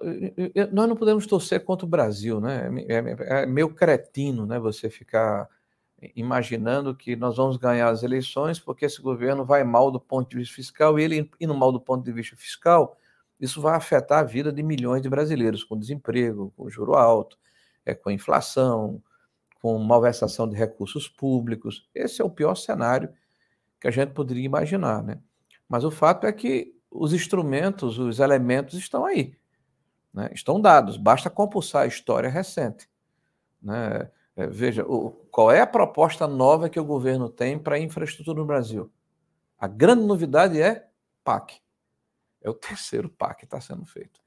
[0.71, 2.69] Nós não podemos torcer contra o Brasil, né?
[2.87, 4.57] É, é, é meio cretino, né?
[4.57, 5.49] Você ficar
[6.15, 10.37] imaginando que nós vamos ganhar as eleições porque esse governo vai mal do ponto de
[10.37, 12.97] vista fiscal e ele indo mal do ponto de vista fiscal,
[13.39, 17.37] isso vai afetar a vida de milhões de brasileiros com desemprego, com juro alto,
[17.85, 19.01] é, com inflação,
[19.63, 21.89] com malversação de recursos públicos.
[21.95, 23.09] Esse é o pior cenário
[23.79, 25.21] que a gente poderia imaginar, né?
[25.69, 29.37] Mas o fato é que os instrumentos, os elementos estão aí,
[30.13, 30.29] né?
[30.33, 30.97] estão dados.
[30.97, 32.89] Basta compulsar a história recente,
[33.61, 34.11] né?
[34.35, 38.37] É, veja, o, qual é a proposta nova que o governo tem para a infraestrutura
[38.37, 38.91] no Brasil?
[39.57, 40.89] A grande novidade é
[41.23, 41.61] PAC.
[42.41, 44.19] É o terceiro PAC que está sendo feito.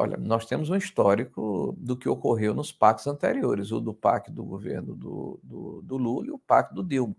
[0.00, 4.44] Olha, nós temos um histórico do que ocorreu nos PACs anteriores, o do PAC do
[4.44, 7.16] governo do, do, do Lula e o PAC do Dilma.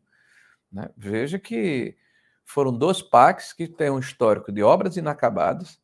[0.71, 0.89] Né?
[0.95, 1.97] Veja que
[2.45, 5.77] foram dois PACs que têm um histórico de obras inacabadas,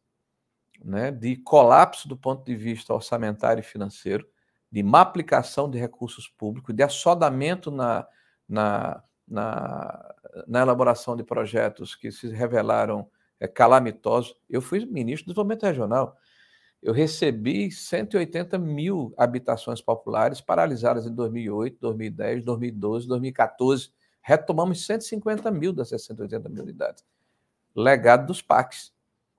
[0.84, 4.25] né, de colapso do ponto de vista orçamentário e financeiro,
[4.71, 8.08] de má aplicação de recursos públicos, de assodamento na,
[8.47, 10.15] na, na,
[10.47, 14.34] na elaboração de projetos que se revelaram é, calamitosos.
[14.49, 16.17] Eu fui ministro do Desenvolvimento Regional.
[16.86, 23.89] Eu recebi 180 mil habitações populares paralisadas em 2008, 2010, 2012, 2014.
[24.21, 27.04] Retomamos 150 mil das 680 mil unidades.
[27.76, 28.93] Legado dos PACs,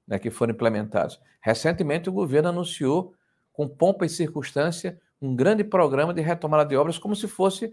[0.08, 1.20] né, que foram implementados.
[1.40, 3.14] Recentemente, o governo anunciou,
[3.52, 7.72] com pompa e circunstância, um grande programa de retomada de obras, como se fosse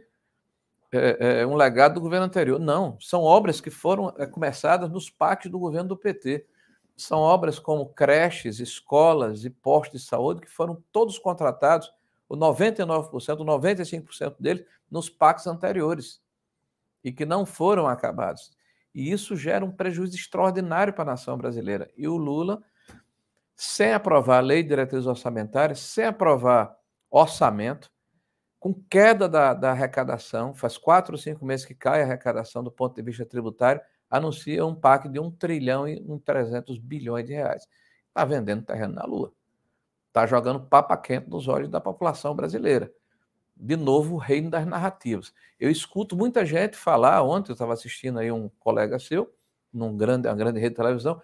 [0.91, 2.59] é, é, um legado do governo anterior.
[2.59, 6.45] Não, são obras que foram é, começadas nos PACs do governo do PT.
[6.95, 11.91] São obras como creches, escolas e postos de saúde que foram todos contratados,
[12.29, 16.21] o 99%, o 95% deles, nos PACs anteriores
[17.03, 18.51] e que não foram acabados.
[18.93, 21.89] E isso gera um prejuízo extraordinário para a nação brasileira.
[21.97, 22.63] E o Lula,
[23.55, 26.77] sem aprovar a lei de diretrizes orçamentárias, sem aprovar
[27.09, 27.91] orçamento,
[28.59, 32.71] com queda da, da, arrecadação, faz quatro ou cinco meses que cai a arrecadação do
[32.71, 33.81] ponto de vista tributário,
[34.17, 37.67] anuncia um PAC de 1 trilhão e 300 bilhões de reais.
[38.07, 39.33] Está vendendo terreno na Lua.
[40.09, 42.93] Está jogando papa quente nos olhos da população brasileira.
[43.55, 45.33] De novo, o reino das narrativas.
[45.59, 49.33] Eu escuto muita gente falar, ontem eu estava assistindo aí um colega seu,
[49.73, 51.19] num grande, uma grande rede de televisão,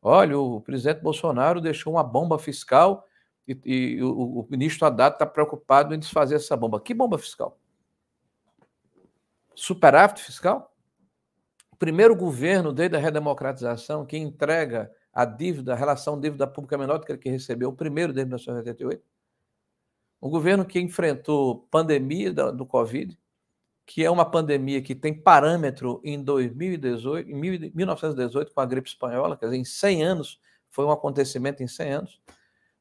[0.00, 3.06] olha, o presidente Bolsonaro deixou uma bomba fiscal
[3.46, 6.80] e, e o, o, ministro Haddad está preocupado em desfazer essa bomba.
[6.80, 7.58] Que bomba fiscal?
[9.54, 10.74] Superávit fiscal?
[11.80, 17.06] Primeiro governo, desde a redemocratização, que entrega a dívida, a relação dívida pública menor do
[17.06, 19.02] que ele que recebeu, o primeiro desde 1988.
[20.20, 23.18] Um governo que enfrentou pandemia do Covid,
[23.86, 29.34] que é uma pandemia que tem parâmetro em 2018, em 1918 com a gripe espanhola,
[29.34, 30.38] quer dizer, em 100 anos,
[30.68, 32.20] foi um acontecimento em 100 anos.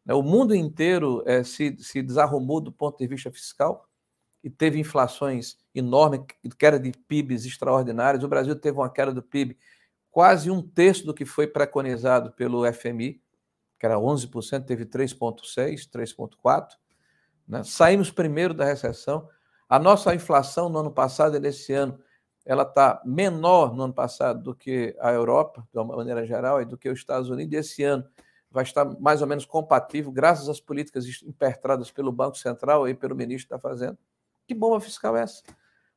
[0.06, 3.89] Né, o mundo inteiro é, se, se desarrumou do ponto de vista fiscal
[4.44, 6.22] e teve inflações enormes,
[6.58, 8.24] queda de PIBs extraordinárias.
[8.24, 9.58] O Brasil teve uma queda do PIB
[10.12, 13.22] quase um terço do que foi preconizado pelo FMI,
[13.80, 16.68] que era 11%, teve 3,6%, 3,4%.
[17.48, 17.64] Né?
[17.64, 19.28] Saímos primeiro da recessão.
[19.68, 22.00] A nossa inflação no ano passado e nesse ano
[22.46, 26.66] ela está menor no ano passado do que a Europa, de uma maneira geral, e
[26.66, 27.54] do que os Estados Unidos.
[27.54, 28.04] Esse ano
[28.50, 33.16] vai estar mais ou menos compatível, graças às políticas impertradas pelo Banco Central e pelo
[33.16, 33.98] ministro está fazendo.
[34.50, 35.44] Que bomba fiscal é essa?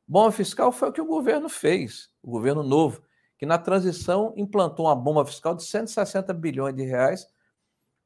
[0.07, 3.01] Bomba fiscal foi o que o governo fez, o governo novo,
[3.35, 7.27] que na transição implantou uma bomba fiscal de 160 bilhões de reais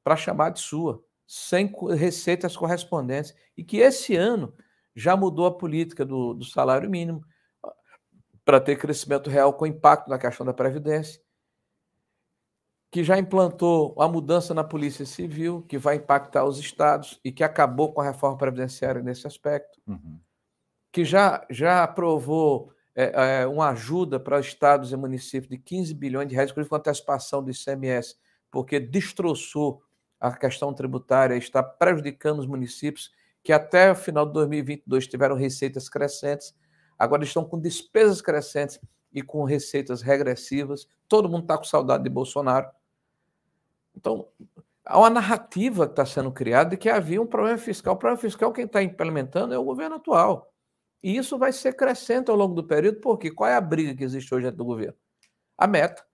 [0.05, 4.55] para chamar de sua, sem receitas correspondentes, e que esse ano
[4.95, 7.25] já mudou a política do, do salário mínimo
[8.45, 11.21] para ter crescimento real com impacto na questão da Previdência
[12.89, 17.43] que já implantou a mudança na Polícia Civil, que vai impactar os estados e que
[17.43, 20.19] acabou com a reforma previdenciária nesse aspecto, uhum.
[20.97, 26.27] Que já, já aprovou é, é, uma ajuda para estados e municípios de 15 bilhões
[26.27, 28.15] de reais, inclusive com antecipação do ICMS,
[28.49, 29.83] porque destroçou
[30.19, 33.12] a questão tributária está prejudicando os municípios
[33.43, 36.55] que até o final de 2022 tiveram receitas crescentes,
[36.97, 38.80] agora estão com despesas crescentes
[39.13, 40.89] e com receitas regressivas.
[41.07, 42.72] Todo mundo está com saudade de Bolsonaro.
[43.95, 44.28] Então,
[44.84, 47.93] há uma narrativa que está sendo criada de que havia um problema fiscal.
[47.93, 50.51] O problema fiscal, quem está implementando é o governo atual.
[51.04, 54.04] E isso vai ser crescente ao longo do período, porque qual é a briga que
[54.04, 54.98] existe hoje dentro do governo?
[55.58, 56.06] A meta.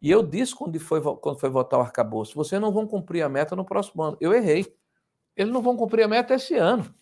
[0.00, 3.28] E eu disse quando foi, quando foi votar o arcabouço: vocês não vão cumprir a
[3.28, 4.16] meta no próximo ano.
[4.20, 4.66] Eu errei.
[5.36, 6.92] Eles não vão cumprir a meta esse ano.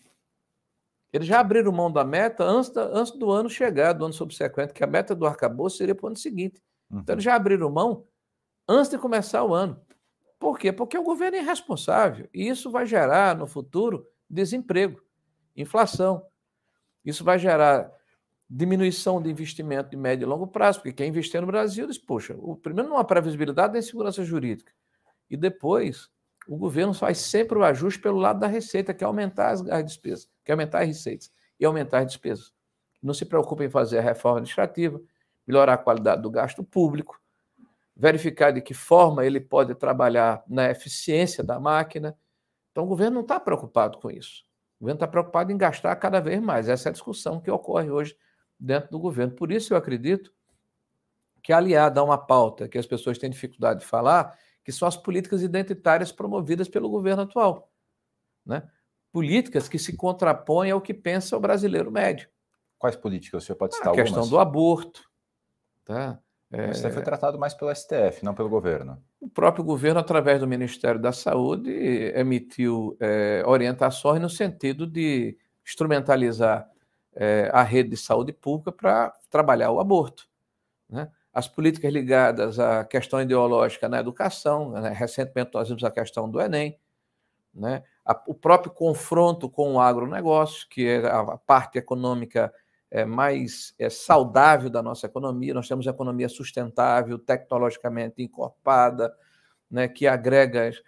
[1.11, 4.71] Eles já abriram mão da meta antes, da, antes do ano chegar, do ano subsequente,
[4.71, 6.61] que a meta do arcabouço seria para o ano seguinte.
[6.89, 6.99] Uhum.
[6.99, 8.05] Então, eles já abriram mão
[8.67, 9.81] antes de começar o ano.
[10.39, 10.71] Por quê?
[10.71, 12.29] Porque o governo é irresponsável.
[12.33, 15.01] E isso vai gerar, no futuro, desemprego,
[15.55, 16.25] inflação.
[17.03, 17.91] Isso vai gerar
[18.49, 22.35] diminuição de investimento de médio e longo prazo, porque quem investir no Brasil diz, poxa,
[22.37, 24.73] o, primeiro não há previsibilidade nem segurança jurídica.
[25.29, 26.09] E depois,
[26.47, 29.85] o governo faz sempre o ajuste pelo lado da receita, que é aumentar as, as
[29.85, 32.51] despesas, que é aumentar as receitas e aumentar as despesas.
[33.01, 35.01] Não se preocupe em fazer a reforma administrativa,
[35.47, 37.21] melhorar a qualidade do gasto público,
[37.95, 42.17] verificar de que forma ele pode trabalhar na eficiência da máquina.
[42.71, 44.43] Então, o governo não está preocupado com isso.
[44.81, 46.67] O governo está preocupado em gastar cada vez mais.
[46.67, 48.17] Essa é a discussão que ocorre hoje
[48.59, 49.31] dentro do governo.
[49.31, 50.33] Por isso, eu acredito
[51.43, 54.97] que, aliada a uma pauta que as pessoas têm dificuldade de falar, que são as
[54.97, 57.71] políticas identitárias promovidas pelo governo atual.
[58.43, 58.67] Né?
[59.11, 62.27] Políticas que se contrapõem ao que pensa o brasileiro médio.
[62.79, 63.43] Quais políticas?
[63.43, 64.29] O senhor pode citar A questão algumas?
[64.31, 65.07] do aborto.
[65.85, 66.19] Tá?
[66.51, 66.71] É...
[66.71, 69.01] Isso foi tratado mais pelo STF, não pelo governo.
[69.19, 71.71] O próprio governo, através do Ministério da Saúde,
[72.13, 76.69] emitiu é, orientações no sentido de instrumentalizar
[77.13, 80.27] é, a rede de saúde pública para trabalhar o aborto.
[80.89, 81.09] Né?
[81.33, 84.89] As políticas ligadas à questão ideológica na educação, né?
[84.89, 86.77] recentemente nós vimos a questão do Enem,
[87.53, 87.83] né?
[88.27, 92.53] o próprio confronto com o agronegócio, que é a parte econômica
[92.91, 95.53] é, mais é, saudável da nossa economia.
[95.53, 99.15] Nós temos economia sustentável, tecnologicamente encorpada,
[99.69, 100.81] né, que agrega é,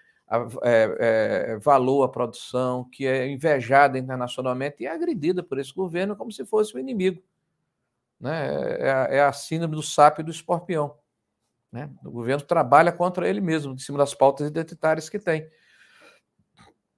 [1.54, 6.32] é, valor à produção, que é invejada internacionalmente e é agredida por esse governo como
[6.32, 7.24] se fosse o um inimigo.
[8.20, 8.80] Né?
[8.80, 10.98] É, a, é a síndrome do sapo e do escorpião.
[11.72, 11.90] Né?
[12.04, 15.50] O governo trabalha contra ele mesmo, em cima das pautas identitárias que tem.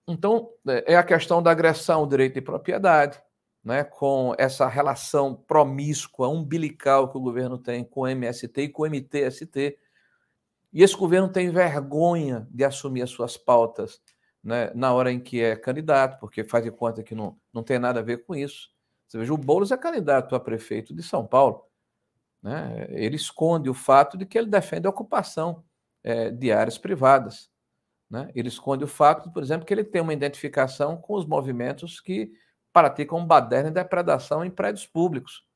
[0.08, 3.22] Então, é, é a questão da agressão ao direito de propriedade,
[3.66, 8.84] né, com essa relação promíscua, umbilical que o governo tem com o MST e com
[8.84, 9.80] o MTST.
[10.72, 14.00] E esse governo tem vergonha de assumir as suas pautas
[14.44, 17.80] né, na hora em que é candidato, porque faz de conta que não, não tem
[17.80, 18.70] nada a ver com isso.
[19.08, 21.66] Você veja, o Boulos é candidato a prefeito de São Paulo.
[22.44, 22.86] Né?
[22.90, 25.64] Ele esconde o fato de que ele defende a ocupação
[26.04, 27.50] é, de áreas privadas.
[28.08, 28.30] Né?
[28.36, 32.32] Ele esconde o fato, por exemplo, que ele tem uma identificação com os movimentos que
[32.76, 35.48] praticam baderna e depredação em prédios públicos.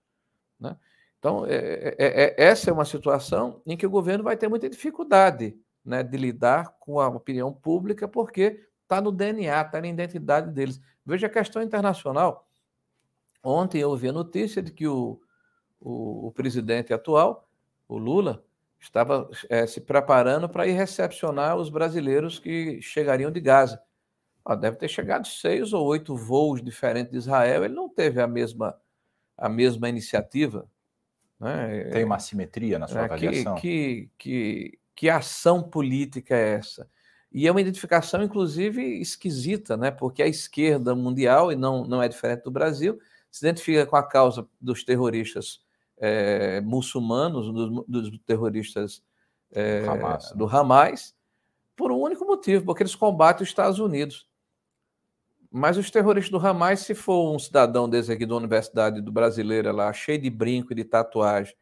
[0.57, 0.77] Né?
[1.19, 4.47] Então, é, é, é, é, essa é uma situação em que o governo vai ter
[4.47, 9.87] muita dificuldade né, de lidar com a opinião pública, porque está no DNA, está na
[9.89, 10.79] identidade deles.
[11.05, 12.47] Veja a questão internacional.
[13.43, 15.19] Ontem eu ouvi a notícia de que o,
[15.77, 17.49] o, o presidente atual,
[17.85, 18.45] o Lula,
[18.79, 23.83] estava é, se preparando para ir recepcionar os brasileiros que chegariam de Gaza
[24.59, 27.63] deve ter chegado seis ou oito voos diferentes de Israel.
[27.63, 28.75] Ele não teve a mesma,
[29.37, 30.67] a mesma iniciativa.
[31.39, 31.85] Né?
[31.91, 33.55] Tem uma simetria na sua é, avaliação?
[33.55, 34.29] Que, que,
[34.71, 36.89] que, que ação política é essa?
[37.31, 39.91] E é uma identificação, inclusive, esquisita, né?
[39.91, 44.03] porque a esquerda mundial, e não, não é diferente do Brasil, se identifica com a
[44.03, 45.61] causa dos terroristas
[45.99, 49.03] é, muçulmanos, dos, dos terroristas
[49.51, 51.15] é, Hamas, do Hamas,
[51.75, 54.27] por um único motivo, porque eles combatem os Estados Unidos.
[55.51, 59.71] Mas os terroristas do Hamas, se for um cidadão desse aqui da Universidade do Brasileira
[59.71, 61.55] lá, cheio de brinco e de tatuagem,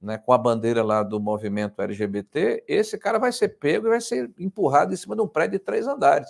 [0.00, 4.00] né, com a bandeira lá do movimento LGBT, esse cara vai ser pego e vai
[4.00, 6.28] ser empurrado em cima de um prédio de três andares.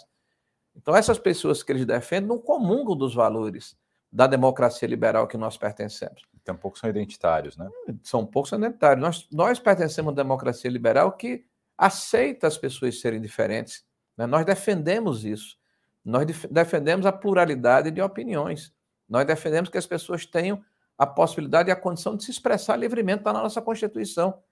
[0.74, 3.76] Então, essas pessoas que eles defendem não comungam dos valores
[4.10, 6.22] da democracia liberal que nós pertencemos.
[6.44, 7.68] Tampouco são identitários, né?
[8.02, 9.02] São poucos identitários.
[9.02, 11.44] Nós, nós pertencemos à democracia liberal que
[11.78, 13.84] aceita as pessoas serem diferentes.
[14.16, 14.26] Né?
[14.26, 15.56] Nós defendemos isso.
[16.04, 18.72] Nós defendemos a pluralidade de opiniões.
[19.08, 20.62] Nós defendemos que as pessoas tenham
[20.98, 24.42] a possibilidade e a condição de se expressar livremente, está na nossa Constituição.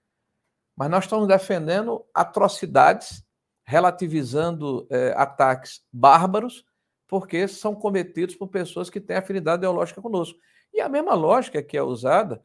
[0.75, 3.23] Mas nós estamos defendendo atrocidades,
[3.63, 6.65] relativizando é, ataques bárbaros,
[7.07, 10.39] porque são cometidos por pessoas que têm afinidade ideológica conosco.
[10.73, 12.43] E a mesma lógica que é usada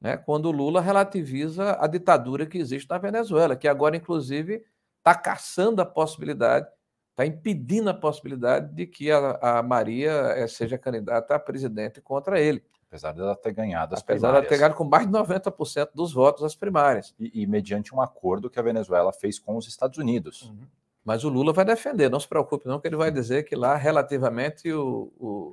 [0.00, 4.64] né, quando o Lula relativiza a ditadura que existe na Venezuela, que agora, inclusive,
[4.98, 6.66] está caçando a possibilidade
[7.10, 12.40] está impedindo a possibilidade de que a, a Maria eh, seja candidata a presidente contra
[12.40, 12.62] ele.
[12.88, 14.42] Apesar dela ter ganhado as Apesar primárias.
[14.42, 17.14] dela ter ganhado com mais de 90% dos votos as primárias.
[17.20, 20.42] E, e, mediante um acordo que a Venezuela fez com os Estados Unidos.
[20.42, 20.66] Uhum.
[21.04, 23.76] Mas o Lula vai defender, não se preocupe não, que ele vai dizer que lá,
[23.76, 25.52] relativamente, o, o,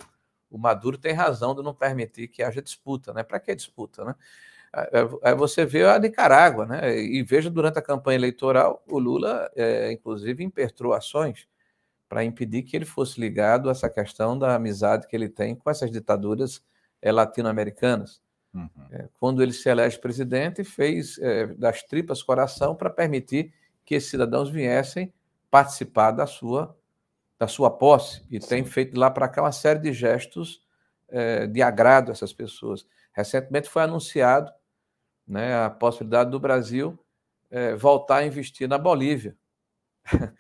[0.50, 3.14] o Maduro tem razão de não permitir que haja disputa.
[3.14, 3.24] Né?
[3.24, 4.04] Para que disputa?
[4.04, 4.16] Né?
[5.24, 7.00] Aí você vê a Nicarágua, né?
[7.00, 11.48] E veja durante a campanha eleitoral, o Lula, é, inclusive, impetrou ações
[12.08, 15.70] para impedir que ele fosse ligado a essa questão da amizade que ele tem com
[15.70, 16.64] essas ditaduras
[17.02, 18.22] é, latino-americanas.
[18.54, 18.70] Uhum.
[18.92, 23.54] É, quando ele se elege presidente, fez é, das tripas coração para permitir
[23.84, 25.14] que esses cidadãos viessem
[25.50, 26.76] participar da sua
[27.40, 28.48] da sua posse e Sim.
[28.48, 30.66] tem feito lá para cá uma série de gestos
[31.52, 32.86] de agrado a essas pessoas.
[33.14, 34.52] Recentemente foi anunciado
[35.28, 36.98] né, a possibilidade do Brasil
[37.50, 39.36] é, voltar a investir na Bolívia.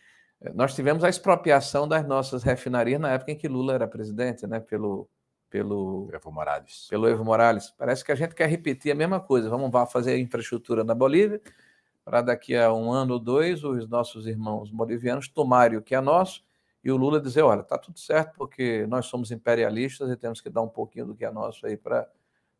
[0.53, 4.59] Nós tivemos a expropriação das nossas refinarias na época em que Lula era presidente, né,
[4.59, 5.09] pelo,
[5.49, 6.87] pelo Evo Morales.
[6.89, 7.71] Pelo Evo Morales.
[7.77, 9.49] Parece que a gente quer repetir a mesma coisa.
[9.49, 11.41] Vamos fazer infraestrutura na Bolívia,
[12.05, 15.99] para daqui a um ano ou dois os nossos irmãos bolivianos tomarem o que é
[15.99, 16.41] nosso
[16.83, 20.49] e o Lula dizer: olha, está tudo certo porque nós somos imperialistas e temos que
[20.49, 22.09] dar um pouquinho do que é nosso aí para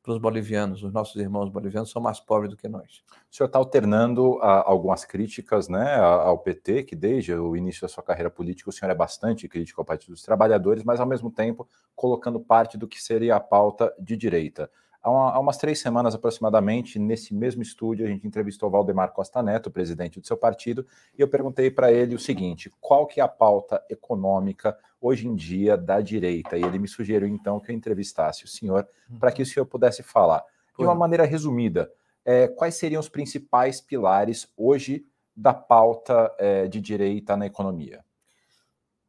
[0.08, 3.04] para os bolivianos, os nossos irmãos bolivianos são mais pobres do que nós.
[3.30, 7.90] O senhor está alternando a, algumas críticas né, ao PT, que desde o início da
[7.90, 11.30] sua carreira política o senhor é bastante crítico ao Partido dos Trabalhadores, mas ao mesmo
[11.30, 14.72] tempo colocando parte do que seria a pauta de direita.
[15.04, 19.44] Há, uma, há, umas três semanas aproximadamente, nesse mesmo estúdio, a gente entrevistou Valdemar Costa
[19.44, 20.86] Neto, presidente do seu partido,
[21.18, 25.36] e eu perguntei para ele o seguinte: qual que é a pauta econômica hoje em
[25.36, 26.58] dia da direita?
[26.58, 28.88] E ele me sugeriu então que eu entrevistasse o senhor
[29.20, 30.44] para que o senhor pudesse falar.
[30.78, 31.92] De uma maneira resumida,
[32.24, 38.04] é, quais seriam os principais pilares hoje da pauta é, de direita na economia?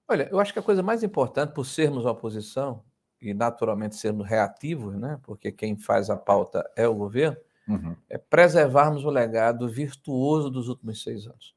[0.06, 2.82] Olha, eu acho que a coisa mais importante, por sermos oposição,
[3.20, 7.36] e naturalmente sendo reativos, né, porque quem faz a pauta é o governo,
[7.68, 7.96] uhum.
[8.08, 11.54] é preservarmos o legado virtuoso dos últimos seis anos.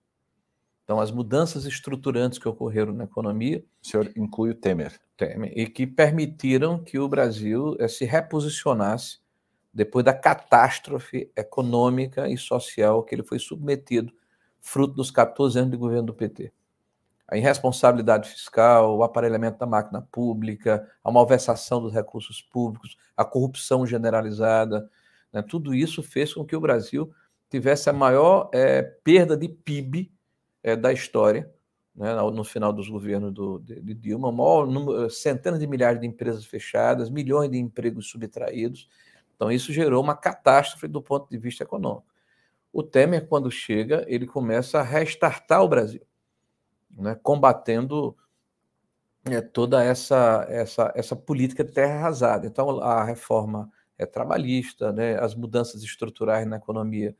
[0.92, 3.64] Então, as mudanças estruturantes que ocorreram na economia.
[3.82, 5.00] O senhor inclui o Temer.
[5.16, 9.20] Temer e que permitiram que o Brasil eh, se reposicionasse
[9.74, 14.12] depois da catástrofe econômica e social que ele foi submetido,
[14.60, 16.52] fruto dos 14 anos de governo do PT
[17.26, 23.88] a irresponsabilidade fiscal, o aparelhamento da máquina pública, a malversação dos recursos públicos, a corrupção
[23.88, 24.92] generalizada,
[25.32, 25.42] né?
[25.42, 27.10] tudo isso fez com que o Brasil
[27.50, 30.12] tivesse a maior é, perda de PIB
[30.64, 31.52] é, da história,
[31.96, 32.14] né?
[32.16, 36.46] no final dos governos do, de, de Dilma, maior, número, centenas de milhares de empresas
[36.46, 38.90] fechadas, milhões de empregos subtraídos.
[39.36, 42.06] Então, isso gerou uma catástrofe do ponto de vista econômico.
[42.72, 46.06] O Temer, quando chega, ele começa a restartar o Brasil
[46.98, 48.16] né, combatendo
[49.26, 52.48] é, toda essa, essa, essa política de terra arrasada.
[52.48, 57.16] Então, a reforma é, trabalhista, né, as mudanças estruturais na economia,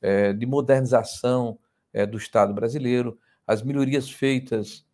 [0.00, 1.58] é, de modernização
[1.96, 4.84] é, do Estado brasileiro, as melhorias feitas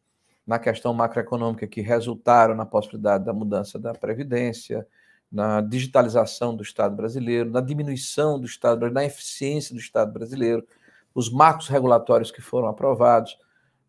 [0.47, 4.87] na questão macroeconômica que resultaram na possibilidade da mudança da Previdência,
[5.31, 10.65] na digitalização do Estado brasileiro, na diminuição do Estado, na eficiência do Estado brasileiro,
[11.13, 13.37] os marcos regulatórios que foram aprovados,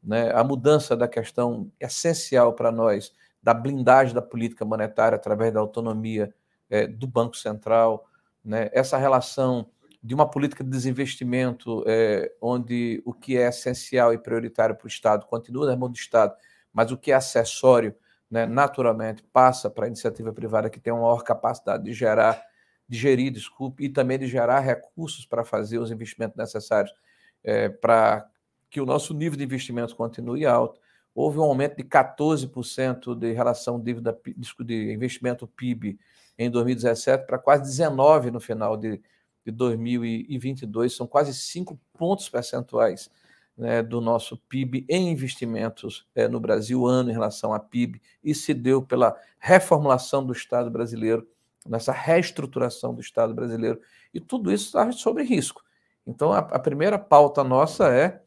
[0.04, 5.60] né, a mudança da questão essencial para nós da blindagem da política monetária através da
[5.60, 6.34] autonomia
[6.68, 8.08] é, do Banco Central,
[8.44, 9.70] né, essa relação
[10.04, 14.90] de uma política de desinvestimento é, onde o que é essencial e prioritário para o
[14.90, 16.36] Estado continua na mão do Estado,
[16.74, 17.96] mas o que é acessório,
[18.30, 22.42] né, naturalmente, passa para a iniciativa privada que tem uma maior capacidade de gerar,
[22.90, 26.94] de gerir, desculpe, e também de gerar recursos para fazer os investimentos necessários
[27.42, 28.28] é, para
[28.70, 30.82] que o nosso nível de investimentos continue alto.
[31.16, 34.20] Houve um aumento de 14% de relação dívida
[34.66, 35.98] de investimento PIB
[36.38, 39.00] em 2017 para quase 19 no final de,
[39.46, 43.10] de 2022, são quase 5 pontos percentuais
[43.58, 48.34] né, do nosso PIB em investimentos é, no Brasil ano em relação a PIB, e
[48.34, 51.28] se deu pela reformulação do Estado brasileiro,
[51.66, 53.80] nessa reestruturação do Estado brasileiro,
[54.14, 55.64] e tudo isso está sobre risco.
[56.06, 58.22] Então, a, a primeira pauta nossa é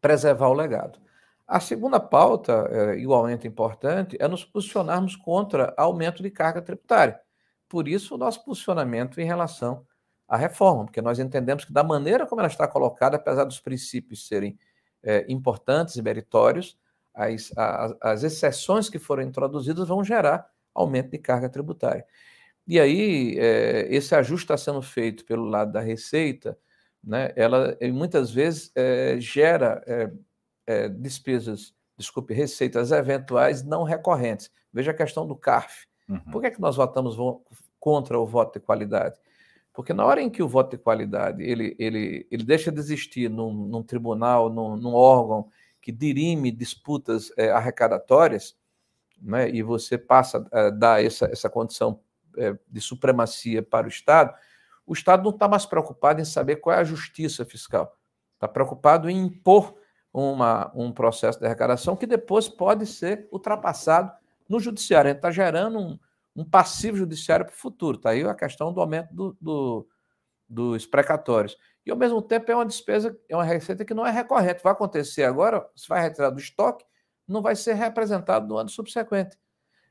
[0.00, 0.98] preservar o legado.
[1.46, 7.20] A segunda pauta, é, igualmente importante, é nos posicionarmos contra aumento de carga tributária.
[7.68, 9.86] Por isso, o nosso posicionamento em relação
[10.28, 14.26] à reforma, porque nós entendemos que, da maneira como ela está colocada, apesar dos princípios
[14.26, 14.58] serem
[15.02, 16.78] é, importantes e meritórios,
[17.14, 22.04] as, as, as exceções que foram introduzidas vão gerar aumento de carga tributária.
[22.66, 26.58] E aí, é, esse ajuste está sendo feito pelo lado da Receita,
[27.02, 30.10] né, ela muitas vezes é, gera é,
[30.66, 34.50] é, despesas, desculpe, receitas eventuais não recorrentes.
[34.72, 35.86] Veja a questão do CARF.
[36.08, 36.18] Uhum.
[36.32, 37.16] Por que, é que nós votamos
[37.78, 39.16] contra o voto de qualidade?
[39.76, 43.28] Porque na hora em que o voto de qualidade ele, ele, ele deixa de existir
[43.28, 45.50] num, num tribunal, num, num, órgão
[45.82, 48.56] que dirime disputas é, arrecadatórias,
[49.20, 52.00] né, e você passa a dar essa, essa condição
[52.38, 54.34] é, de supremacia para o Estado,
[54.86, 57.98] o Estado não está mais preocupado em saber qual é a justiça fiscal.
[58.34, 59.74] Está preocupado em impor
[60.10, 64.10] uma, um processo de arrecadação que depois pode ser ultrapassado
[64.48, 65.10] no judiciário.
[65.10, 65.98] Está gerando um,
[66.36, 67.96] um passivo judiciário para o futuro.
[67.96, 69.88] Está aí a questão do aumento do, do,
[70.48, 71.56] dos precatórios.
[71.84, 74.62] E, ao mesmo tempo, é uma despesa, é uma receita que não é recorrente.
[74.62, 76.84] Vai acontecer agora, se vai retirar do estoque,
[77.26, 79.38] não vai ser representado no ano subsequente.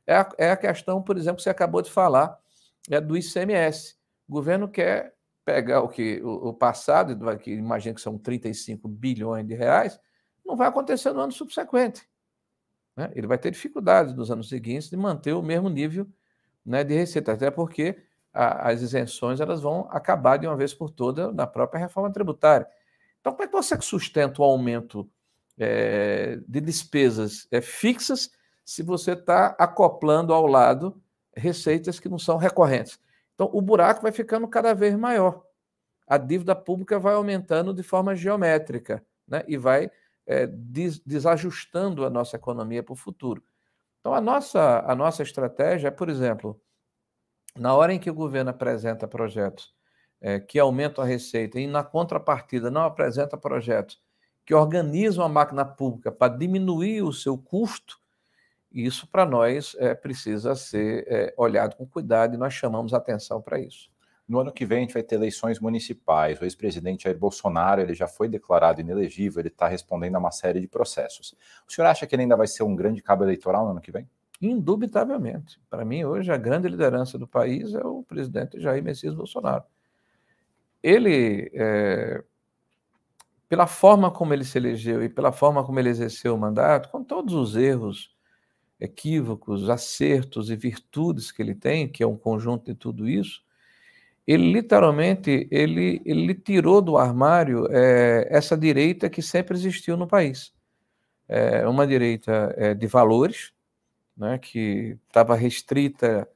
[0.05, 2.37] É a, é a questão, por exemplo, que você acabou de falar
[2.89, 3.95] é do ICMS.
[4.27, 9.47] O governo quer pegar o que o, o passado, que imagina que são 35 bilhões
[9.47, 9.99] de reais,
[10.45, 12.07] não vai acontecer no ano subsequente.
[12.95, 13.11] Né?
[13.15, 16.07] Ele vai ter dificuldades nos anos seguintes de manter o mesmo nível
[16.65, 17.97] né, de receita, até porque
[18.33, 22.67] a, as isenções elas vão acabar de uma vez por todas na própria reforma tributária.
[23.19, 25.09] Então, como é que você sustenta o aumento
[25.57, 28.31] é, de despesas é, fixas
[28.63, 31.01] se você está acoplando ao lado
[31.35, 32.99] receitas que não são recorrentes?
[33.33, 35.43] Então, o buraco vai ficando cada vez maior.
[36.07, 39.89] A dívida pública vai aumentando de forma geométrica né, e vai
[40.25, 43.43] é, des, desajustando a nossa economia para o futuro.
[44.05, 46.61] Então, a nossa, a nossa estratégia é, por exemplo,
[47.57, 49.73] na hora em que o governo apresenta projetos
[50.21, 53.99] é, que aumentam a receita e, na contrapartida, não apresenta projetos
[54.45, 57.97] que organizam a máquina pública para diminuir o seu custo,
[58.71, 63.59] isso para nós é, precisa ser é, olhado com cuidado e nós chamamos atenção para
[63.59, 63.89] isso.
[64.27, 66.39] No ano que vem a gente vai ter eleições municipais.
[66.41, 70.59] O ex-presidente Jair Bolsonaro ele já foi declarado inelegível, ele está respondendo a uma série
[70.59, 71.35] de processos.
[71.67, 73.91] O senhor acha que ele ainda vai ser um grande cabo eleitoral no ano que
[73.91, 74.09] vem?
[74.41, 75.61] Indubitavelmente.
[75.69, 79.63] Para mim, hoje, a grande liderança do país é o presidente Jair Messias Bolsonaro.
[80.81, 82.23] Ele, é,
[83.47, 87.03] pela forma como ele se elegeu e pela forma como ele exerceu o mandato, com
[87.03, 88.13] todos os erros,
[88.79, 93.43] equívocos, acertos e virtudes que ele tem, que é um conjunto de tudo isso,
[94.27, 100.53] ele literalmente ele, ele tirou do armário é, essa direita que sempre existiu no país.
[101.27, 103.51] É uma direita é, de valores,
[104.15, 106.27] né, que estava restrita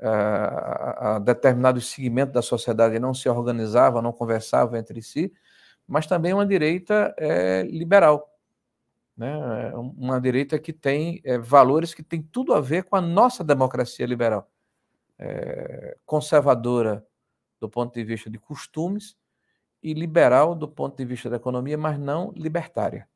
[0.00, 5.32] a, a segmentos da sociedade não se organizava, não conversava entre si,
[5.86, 8.32] mas também uma direita é, liberal,
[9.16, 13.42] né, uma direita que tem é, valores que tem tudo a ver com a nossa
[13.42, 14.48] democracia liberal,
[15.18, 17.04] é, conservadora
[17.60, 19.16] do ponto de vista de costumes
[19.82, 23.08] e liberal do ponto de vista da economia, mas não libertária.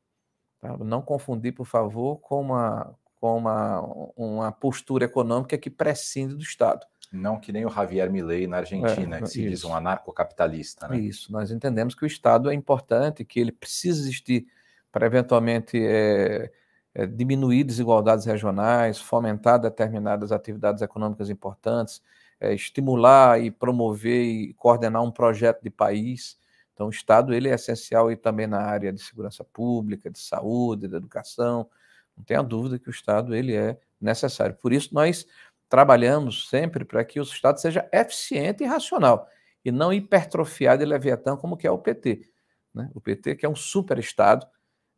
[0.59, 0.77] Tá?
[0.77, 3.81] Não confundir, por favor, com uma, com uma,
[4.15, 6.85] uma postura econômica que prescinde do Estado.
[7.11, 9.49] Não que nem o Javier Milei na Argentina, é, que se isso.
[9.49, 10.87] diz um anarcocapitalista.
[10.87, 10.99] Né?
[10.99, 14.47] Isso, nós entendemos que o Estado é importante, que ele precisa existir
[14.91, 16.51] para eventualmente é,
[16.93, 22.01] é, diminuir desigualdades regionais, fomentar determinadas atividades econômicas importantes,
[22.43, 26.37] é, estimular e promover e coordenar um projeto de país.
[26.73, 30.89] Então, o Estado ele é essencial e também na área de segurança pública, de saúde,
[30.89, 31.69] de educação.
[32.17, 34.55] Não tenha dúvida que o Estado ele é necessário.
[34.55, 35.25] Por isso, nós
[35.69, 39.27] trabalhamos sempre para que o Estado seja eficiente e racional,
[39.63, 42.29] e não hipertrofiado e leviatã como que é o PT.
[42.73, 42.91] Né?
[42.93, 44.45] O PT que é um super Estado,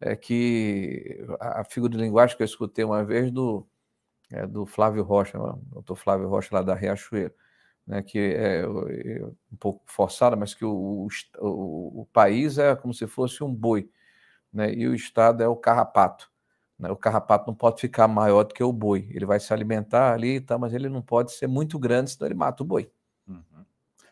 [0.02, 3.68] é, que a figura de linguagem que eu escutei uma vez do
[4.36, 7.32] é, do Flávio Rocha, o doutor Flávio Rocha lá da Riachuelo,
[7.88, 11.08] né, que é, é, um pouco forçada, mas que o,
[11.40, 13.90] o, o, país é como se fosse um boi,
[14.52, 16.30] né, e o Estado é o carrapato.
[16.78, 20.14] Né, o carrapato não pode ficar maior do que o boi, ele vai se alimentar
[20.14, 22.92] ali, tá, mas ele não pode ser muito grande, senão ele mata o boi.
[23.26, 23.64] Uhum.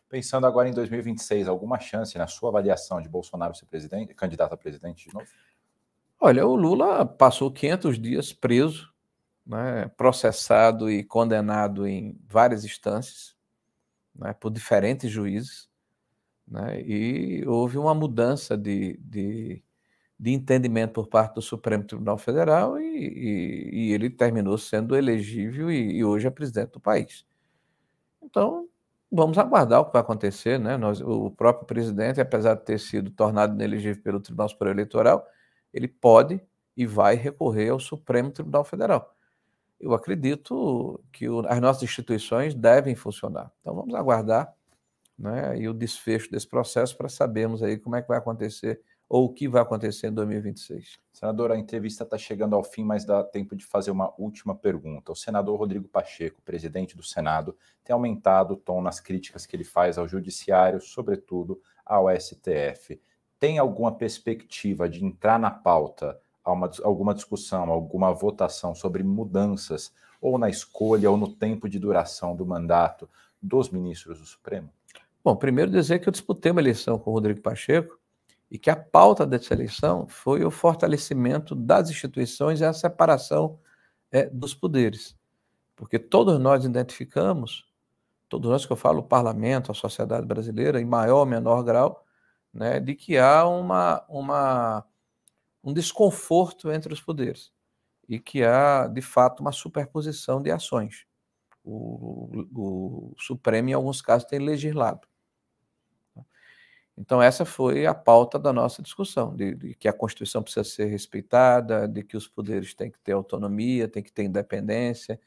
[0.08, 4.58] Pensando agora em 2026, alguma chance na sua avaliação de Bolsonaro ser presidente, candidato a
[4.58, 5.28] presidente de novo?
[6.18, 8.93] Olha, o Lula passou 500 dias preso,
[9.46, 13.36] né, processado e condenado em várias instâncias,
[14.16, 15.70] né, por diferentes juízes,
[16.48, 19.64] né, e houve uma mudança de, de,
[20.20, 25.72] de, entendimento por parte do Supremo Tribunal Federal e, e, e ele terminou sendo elegível
[25.72, 27.26] e, e, hoje é presidente do país.
[28.22, 28.68] Então,
[29.12, 30.60] vamos aguardar o que vai acontecer.
[30.60, 30.78] Né?
[30.78, 35.28] Nós, o próprio presidente, apesar de ter sido tornado inelegível pelo Tribunal Superior Eleitoral,
[35.74, 36.42] ele pode
[36.76, 39.14] e vai recorrer ao Supremo Tribunal Federal
[39.84, 43.52] eu acredito que o, as nossas instituições devem funcionar.
[43.60, 44.54] Então vamos aguardar
[45.20, 49.26] né, e o desfecho desse processo para sabermos aí como é que vai acontecer ou
[49.26, 50.98] o que vai acontecer em 2026.
[51.12, 55.12] Senador, a entrevista está chegando ao fim, mas dá tempo de fazer uma última pergunta.
[55.12, 59.66] O senador Rodrigo Pacheco, presidente do Senado, tem aumentado o tom nas críticas que ele
[59.66, 63.00] faz ao Judiciário, sobretudo ao STF.
[63.38, 66.20] Tem alguma perspectiva de entrar na pauta
[66.52, 72.36] uma, alguma discussão, alguma votação sobre mudanças, ou na escolha ou no tempo de duração
[72.36, 73.10] do mandato
[73.42, 74.70] dos ministros do Supremo?
[75.24, 77.98] Bom, primeiro dizer que eu disputei uma eleição com o Rodrigo Pacheco
[78.50, 83.58] e que a pauta dessa eleição foi o fortalecimento das instituições e a separação
[84.12, 85.18] é, dos poderes.
[85.76, 87.66] Porque todos nós identificamos,
[88.30, 92.06] todos nós que eu falo, o parlamento, a sociedade brasileira, em maior ou menor grau,
[92.54, 94.86] né, de que há uma, uma
[95.64, 97.52] um desconforto entre os poderes
[98.08, 101.06] e que há, de fato, uma superposição de ações.
[101.64, 105.08] o, o Supremo, em alguns casos, tem legislado.
[106.98, 110.86] Então, essa foi a pauta da nossa discussão, de, de, que a Constituição precisa ser
[110.86, 115.20] respeitada, de que os poderes têm que ter autonomia, têm que ter independência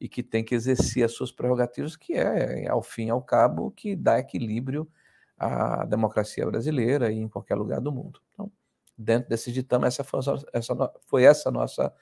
[0.00, 3.70] e que têm que exercer as suas prerrogativas, que é, ao fim e ao cabo,
[3.70, 4.90] que dá equilíbrio
[5.38, 8.20] à democracia brasileira e em qualquer lugar do mundo.
[8.32, 8.50] Então,
[8.96, 10.20] dentro desse ditame, essa foi
[10.52, 11.92] essa, foi essa nossa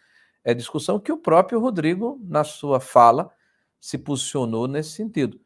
[0.44, 3.30] é, discussão, que o próprio Rodrigo, na sua fala,
[3.80, 5.40] se posicionou nesse sentido.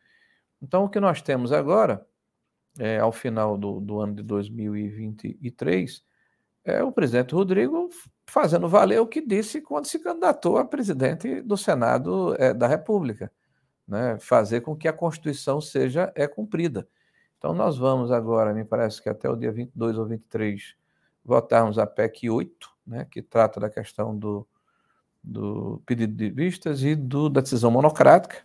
[0.62, 2.06] Então, o que nós temos agora
[2.78, 6.04] é, ao final do, do, ano de 2023,
[6.64, 7.88] é o presidente Rodrigo
[8.26, 13.30] fazendo valer o que disse quando se candidatou a presidente do Senado é, da República,
[13.86, 14.18] né?
[14.18, 16.88] fazer com que a Constituição seja é cumprida.
[17.38, 20.74] Então, nós vamos agora, me parece que até o dia 22 ou 23,
[21.24, 23.06] votarmos a PEC 8, né?
[23.10, 24.46] que trata da questão do,
[25.22, 28.42] do pedido de vistas e do, da decisão monocrática.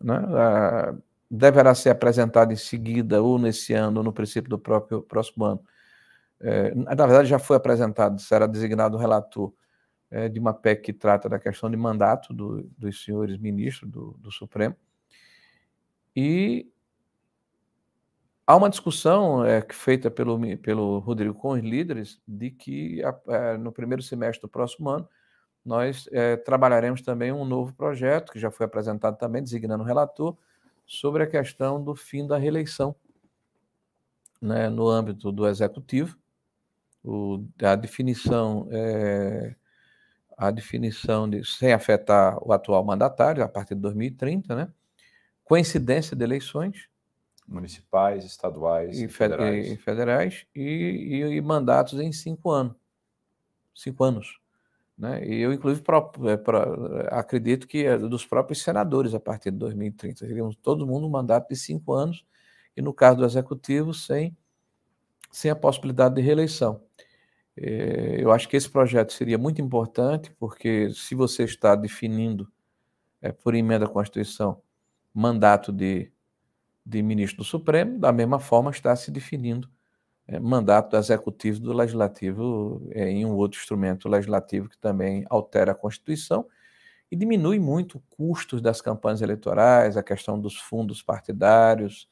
[0.00, 0.14] Né?
[0.14, 0.94] A,
[1.30, 5.60] deverá ser apresentado em seguida, ou nesse ano, ou no princípio do próprio próximo ano.
[6.40, 9.52] É, na verdade, já foi apresentado, será designado o relator
[10.10, 14.16] é, de uma PEC que trata da questão de mandato do, dos senhores ministros do,
[14.18, 14.76] do, Supremo.
[16.14, 16.70] E
[18.46, 23.72] há uma discussão é, feita pelo, pelo Rodrigo com os líderes de que é, no
[23.72, 25.08] primeiro semestre do próximo ano
[25.64, 30.36] nós é, trabalharemos também um novo projeto, que já foi apresentado também, designando relator,
[30.86, 32.94] sobre a questão do fim da reeleição
[34.40, 36.16] né, no âmbito do executivo,
[37.02, 39.56] o, a definição é,
[40.36, 44.68] a definição de sem afetar o atual mandatário a partir de 2030, né?
[45.42, 46.88] Coincidência de eleições
[47.46, 52.74] municipais, estaduais e, federais, e, federais e, e, e mandatos em cinco anos,
[53.74, 54.40] cinco anos.
[54.96, 55.26] Né?
[55.26, 55.84] E eu, inclusive,
[56.26, 60.26] é, acredito que é dos próprios senadores a partir de 2030.
[60.26, 62.24] Teríamos todo mundo um mandato de cinco anos,
[62.76, 64.36] e no caso do executivo, sem,
[65.30, 66.82] sem a possibilidade de reeleição.
[67.56, 72.50] É, eu acho que esse projeto seria muito importante, porque se você está definindo,
[73.20, 74.60] é, por emenda à Constituição,
[75.12, 76.12] mandato de,
[76.86, 79.68] de ministro do Supremo, da mesma forma está se definindo
[80.28, 85.72] é, mandato do executivo do legislativo é, em um outro instrumento legislativo que também altera
[85.72, 86.46] a Constituição
[87.10, 92.08] e diminui muito custos das campanhas eleitorais, a questão dos fundos partidários.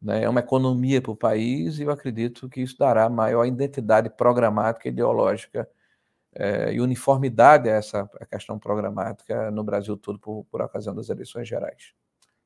[0.00, 0.24] Né?
[0.24, 4.88] É uma economia para o país e eu acredito que isso dará maior identidade programática
[4.88, 5.68] ideológica
[6.34, 11.10] é, e uniformidade a essa a questão programática no Brasil todo por, por ocasião das
[11.10, 11.94] eleições gerais.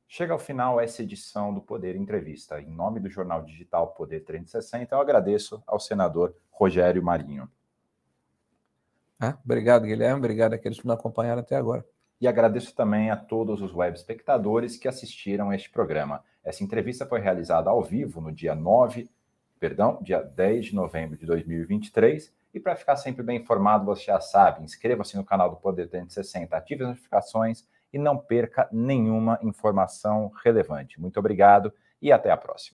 [0.09, 2.61] Chega ao final essa edição do Poder Entrevista.
[2.61, 7.49] Em nome do jornal digital Poder 360, eu agradeço ao senador Rogério Marinho.
[9.19, 10.19] Ah, obrigado, Guilherme.
[10.19, 11.85] Obrigado àqueles que nos acompanharam até agora.
[12.21, 16.23] E agradeço também a todos os web espectadores que assistiram a este programa.
[16.41, 19.09] Essa entrevista foi realizada ao vivo no dia 9,
[19.59, 22.33] perdão, dia 10 de novembro de 2023.
[22.53, 26.55] E para ficar sempre bem informado, você já sabe, inscreva-se no canal do Poder 360,
[26.55, 30.99] ative as notificações e não perca nenhuma informação relevante.
[30.99, 31.71] Muito obrigado
[32.01, 32.65] e até a próxima.